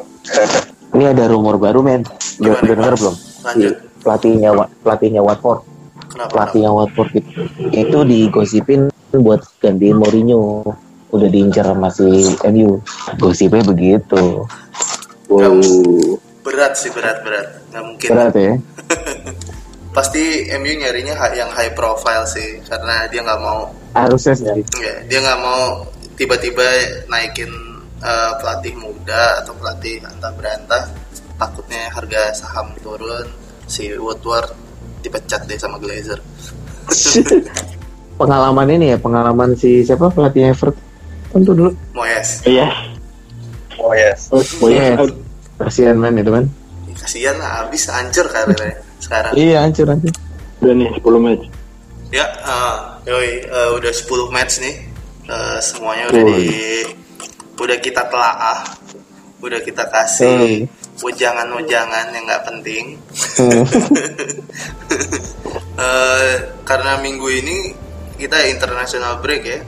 [0.92, 2.04] Ini ada rumor baru men.
[2.44, 3.16] Udah, denger belum?
[3.48, 3.74] Lanjut.
[4.04, 4.50] Pelatihnya
[4.84, 5.64] pelatihnya Watford,
[6.12, 6.32] Kenapa?
[6.36, 7.32] pelatihnya Watford itu,
[7.72, 8.82] itu digosipin
[9.16, 10.68] buat gantiin Mourinho.
[11.16, 12.84] Udah diincar sama si MU.
[13.24, 14.44] Gosipnya begitu.
[15.32, 15.64] Wow.
[16.42, 17.48] Berat sih berat berat.
[17.70, 18.10] Nggak mungkin.
[18.10, 18.54] Berat ya.
[19.96, 24.48] Pasti MU nyarinya yang high profile sih karena dia nggak mau Harusnya sih.
[24.80, 25.84] Ya, dia nggak mau
[26.16, 26.64] tiba-tiba
[27.12, 27.52] naikin
[28.00, 30.84] eh, pelatih muda atau pelatih antah berantah.
[31.36, 33.26] Takutnya harga saham turun,
[33.68, 34.54] si Woodward
[35.04, 36.22] dipecat deh sama Glazer.
[38.22, 41.72] Pengalaman ini ya, pengalaman si siapa pelatih Everton tuh dulu.
[41.98, 42.70] Moyes, iya
[43.82, 44.54] oh yes oh Yes.
[44.70, 44.94] iya
[45.62, 46.46] Kasihan men itu kan.
[47.02, 49.34] kasihan lah, habis hancur karirnya sekarang.
[49.34, 50.14] Iya hancur hancur.
[50.62, 51.44] udah nih 10 match
[52.14, 52.78] Ya, eh,
[53.10, 54.76] yoi, eh, udah 10 match nih.
[55.26, 56.86] Eh, semuanya udah di
[57.58, 58.60] udah kita telaah.
[59.42, 60.70] Udah kita kasih
[61.02, 62.84] wejangan-wejangan yang nggak penting.
[63.40, 63.66] Hmm.
[65.82, 67.74] Eh, karena minggu ini
[68.20, 69.60] kita international break ya.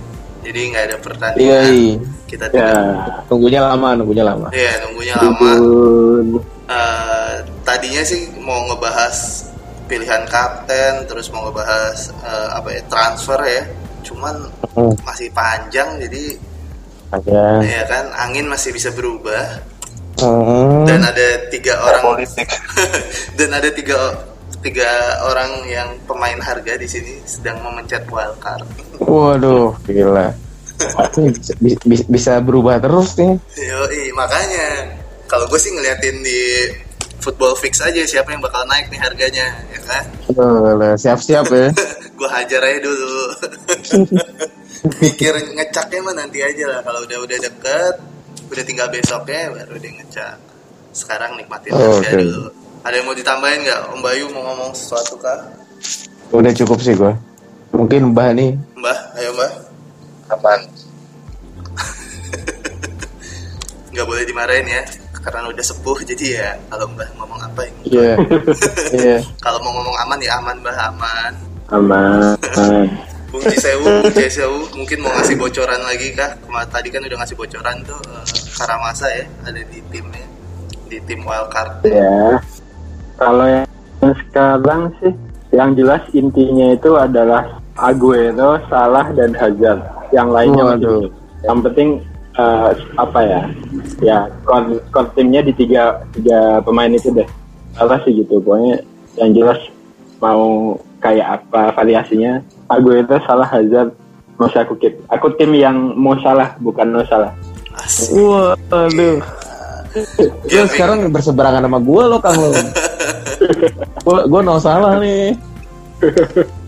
[0.46, 1.64] Jadi nggak ada pertandingan.
[1.74, 1.96] iya.
[2.34, 4.48] Kita ya tidak Nunggunya lama, nunggunya lama.
[4.50, 5.52] Iya, nunggunya lama.
[6.66, 9.46] Eh, tadinya sih mau ngebahas
[9.86, 13.64] pilihan kapten, terus mau ngebahas eh, apa ya transfer ya.
[14.02, 16.34] Cuman Hmm, masih panjang, jadi
[17.14, 17.62] aja.
[17.62, 19.62] ya kan angin masih bisa berubah.
[20.18, 20.90] Hmm.
[20.90, 22.50] Dan ada tiga orang politik
[23.38, 24.18] dan ada tiga
[24.66, 24.90] tiga
[25.22, 28.66] orang yang pemain harga di sini sedang memencet wildcard.
[28.98, 30.34] Waduh, gila.
[30.78, 31.54] Bisa,
[31.84, 33.38] bisa, bisa berubah terus nih.
[33.56, 34.90] Yoi, makanya
[35.26, 36.42] kalau gue sih ngeliatin di
[37.18, 40.04] football fix aja siapa yang bakal naik nih harganya, ya kan?
[40.34, 41.70] Alah, Siap-siap ya.
[42.14, 43.20] gue hajar aja dulu
[45.02, 47.96] mikir ngecaknya mah nanti aja lah kalau udah udah deket
[48.48, 50.36] udah tinggal besoknya baru dia ngecak
[50.94, 52.14] sekarang nikmatin Oh, oke.
[52.14, 52.48] dulu
[52.84, 55.40] ada yang mau ditambahin nggak Om Bayu mau ngomong sesuatu kah
[56.30, 57.14] Udah cukup sih gua.
[57.70, 58.58] Mungkin Mbah nih.
[58.74, 59.52] Mbah ayo Mbah
[60.34, 60.60] aman
[63.94, 64.82] nggak boleh dimarahin ya
[65.24, 68.14] karena udah sepuh jadi ya kalau mbah ngomong apa ya Iya.
[68.98, 69.18] Iya.
[69.40, 71.32] kalau mau ngomong aman ya aman mbah aman
[71.72, 72.86] aman
[73.34, 76.38] Bung Cisewu, Bung Cisewu mungkin mau ngasih bocoran lagi kah?
[76.38, 80.22] Kemarin tadi kan udah ngasih bocoran tuh eh, Karamasa ya ada di timnya
[80.86, 81.82] di tim wildcard.
[81.82, 82.38] ya
[83.18, 83.66] kalau yang
[84.22, 85.14] sekarang sih
[85.50, 89.84] yang jelas intinya itu adalah Aguero, Salah dan Hazard
[90.16, 90.78] yang lainnya Waduh.
[90.80, 91.12] masih
[91.44, 91.90] yang penting
[92.40, 93.42] eh, apa ya
[94.00, 94.18] ya
[94.48, 97.28] core, core timnya di tiga tiga pemain itu deh
[97.76, 98.80] apa sih gitu pokoknya
[99.20, 99.60] yang jelas
[100.24, 100.74] mau
[101.04, 102.40] kayak apa variasinya
[102.72, 103.92] Aguero, Salah, Hazard
[104.40, 107.36] mau saya aku keep aku tim yang mau salah bukan mau salah
[107.74, 108.16] Asik.
[108.16, 108.88] Waduh.
[108.94, 109.12] Lu
[110.50, 112.50] Ya, sekarang berseberangan sama gue lo Kang lo.
[114.02, 115.38] Gue gue no salah nih.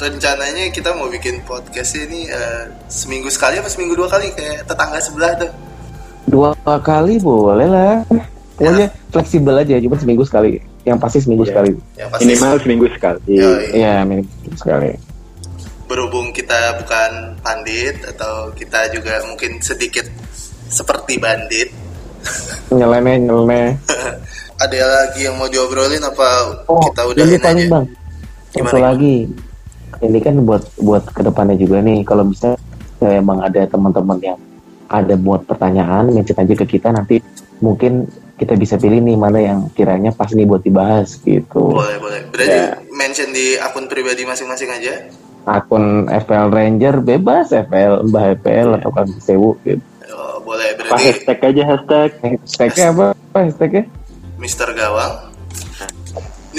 [0.00, 4.98] rencananya kita mau bikin podcast ini eh, seminggu sekali apa seminggu dua kali kayak tetangga
[4.98, 5.50] sebelah tuh.
[6.24, 6.50] Dua
[6.80, 8.00] kali boleh lah.
[8.56, 10.60] Pokoknya fleksibel aja, cuma seminggu sekali.
[10.84, 11.50] Yang pasti seminggu Iya.
[11.52, 11.70] sekali.
[11.96, 13.20] Yang pasti minimal seminggu sekali.
[13.72, 14.90] Iya, minggu sekali.
[15.90, 20.06] berhubung kita bukan pandit atau kita juga mungkin sedikit
[20.70, 21.66] seperti bandit.
[22.70, 23.74] Nyeleneh, nyeleneh.
[24.62, 27.84] Ada lagi yang mau diobrolin apa Oh, kita udah ini paling bang.
[28.50, 28.88] Gimana, Satu gimana?
[28.90, 29.16] lagi.
[30.00, 32.02] Ini kan buat buat ke depannya juga nih.
[32.02, 32.56] Kalau bisa
[32.98, 34.38] ya emang ada teman-teman yang
[34.86, 37.22] ada buat pertanyaan, mention aja ke kita nanti
[37.60, 41.76] mungkin kita bisa pilih nih mana yang kiranya pas nih buat dibahas gitu.
[41.76, 42.20] Boleh, boleh.
[42.32, 42.74] Berarti Ya.
[42.90, 44.94] mention di akun pribadi masing-masing aja.
[45.44, 49.80] Akun FPL Ranger bebas, FPL Mbah FPL atau kan Sewu gitu.
[50.10, 50.74] Oh, boleh.
[50.74, 53.06] apa Berarti hashtag aja hashtag Hashtagnya apa?
[53.12, 53.84] Apa hashtagnya?
[54.36, 55.29] Mister Gawang.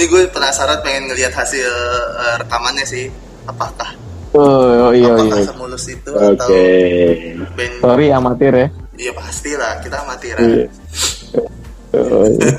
[0.01, 1.69] Ini gue penasaran pengen ngelihat hasil
[2.17, 3.05] eh, rekamannya sih.
[3.45, 3.93] Apakah
[4.33, 5.45] Oh, oh iya apakah iya.
[5.45, 6.49] semulus itu oke atau
[7.53, 8.67] band Sorry amatir ya.
[8.97, 10.41] Iya pastilah kita amatiran.
[10.41, 10.65] Iya.
[11.93, 12.49] Oh, iya.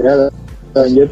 [0.00, 0.12] ya
[0.72, 1.10] lanjut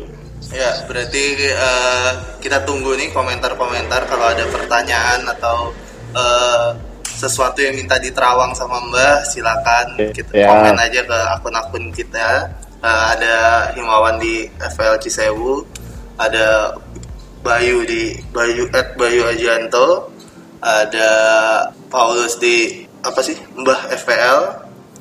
[0.49, 5.77] Ya, berarti eh, kita tunggu nih komentar-komentar kalau ada pertanyaan atau
[6.17, 6.69] eh,
[7.05, 10.49] sesuatu yang minta diterawang sama Mbah, silakan kita Ya.
[10.49, 12.49] komen aja ke akun-akun kita.
[12.85, 13.37] Eh, ada
[13.73, 15.65] Himawan di FL Cisewu,
[16.21, 16.77] ada
[17.41, 20.13] Bayu di Bayu at Bayu Ajanto,
[20.61, 21.11] ada
[21.89, 24.41] Paulus di apa sih Mbah FPL,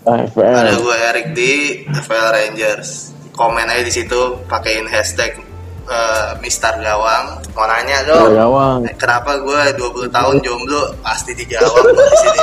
[0.04, 0.56] Ah, FPL.
[0.56, 1.52] ada gue Erik di
[1.86, 3.12] FPL Rangers.
[3.36, 5.44] Komen aja di situ, pakein hashtag
[5.84, 7.44] eh, Mister Gawang.
[7.52, 8.80] Mau nanya dong, gawang.
[8.96, 12.40] kenapa gue 20 tahun jomblo pasti dijawab di sini.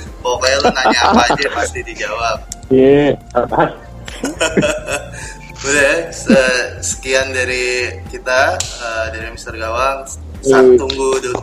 [0.20, 2.38] Pokoknya lu nanya apa aja pasti dijawab.
[2.68, 3.16] Iya.
[3.32, 3.60] apa
[5.60, 10.08] Udah, se- sekian dari kita eh, dari Mister Gawang.
[10.40, 10.76] Saat Hmm.
[10.78, 11.40] tunggu dulu.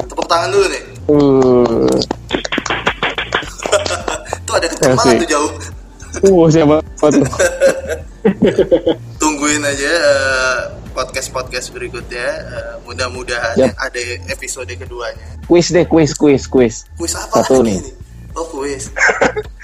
[0.00, 0.84] Tepuk tangan dulu nih.
[1.04, 1.86] Uh,
[4.44, 5.50] Tuh ada kenceng banget tuh jauh.
[6.24, 7.26] uh siapa tuh?
[9.20, 10.58] tungguin aja eh,
[10.92, 12.26] podcast-podcast berikutnya.
[12.44, 13.74] Eh, mudah-mudahan Yap.
[13.76, 15.26] ada episode keduanya.
[15.44, 16.74] Quiz deh, quiz, quiz, quiz.
[16.94, 17.78] Kuis apa Satu nih.
[17.78, 17.94] nih?
[18.34, 18.90] Oh kuis.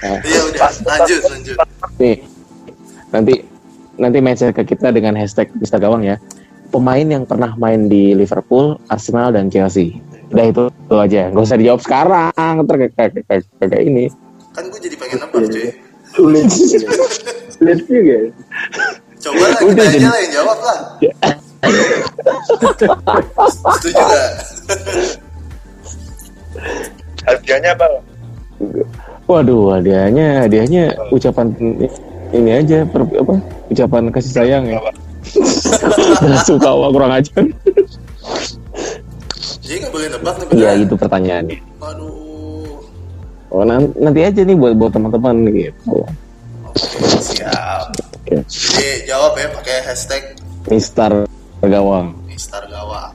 [0.00, 1.56] Eh, Iya udah, lanjut lanjut.
[2.00, 2.24] nih,
[3.12, 3.44] nanti
[4.00, 6.16] nanti mention ke kita dengan hashtag Mister Gawang ya.
[6.72, 10.00] Pemain yang pernah main di Liverpool, Arsenal dan Chelsea.
[10.32, 11.28] Udah itu, itu aja.
[11.28, 12.32] Gak usah dijawab sekarang.
[12.64, 14.08] Ntar kayak, kayak, kayak, kayak ini.
[14.56, 15.68] Kan gue jadi pengen nebak cuy.
[16.10, 16.42] sulit
[17.54, 18.18] sulit juga
[19.20, 20.78] Coba lah kita aja lah yang jawab lah.
[23.76, 24.32] Setuju gak?
[27.20, 28.00] hadiahnya apa
[29.24, 30.82] Waduh, hadiahnya, hadiahnya
[31.14, 31.54] ucapan
[32.30, 33.34] ini aja, per, apa?
[33.70, 34.78] Ucapan kasih sayang ya.
[36.42, 37.30] Suka wah kurang aja.
[39.60, 40.84] Jadi gak boleh nebak nih Iya, beneran.
[40.84, 41.58] itu pertanyaannya.
[41.78, 42.82] Aduh.
[43.50, 46.02] Oh, nan- nanti aja nih buat buat teman-teman gitu.
[46.66, 47.90] Oke, siap.
[48.22, 48.42] Oke.
[48.46, 50.22] Jadi jawab ya pakai hashtag
[50.70, 51.26] Mister
[51.62, 52.14] Gawang.
[52.26, 53.14] Mister Gawang.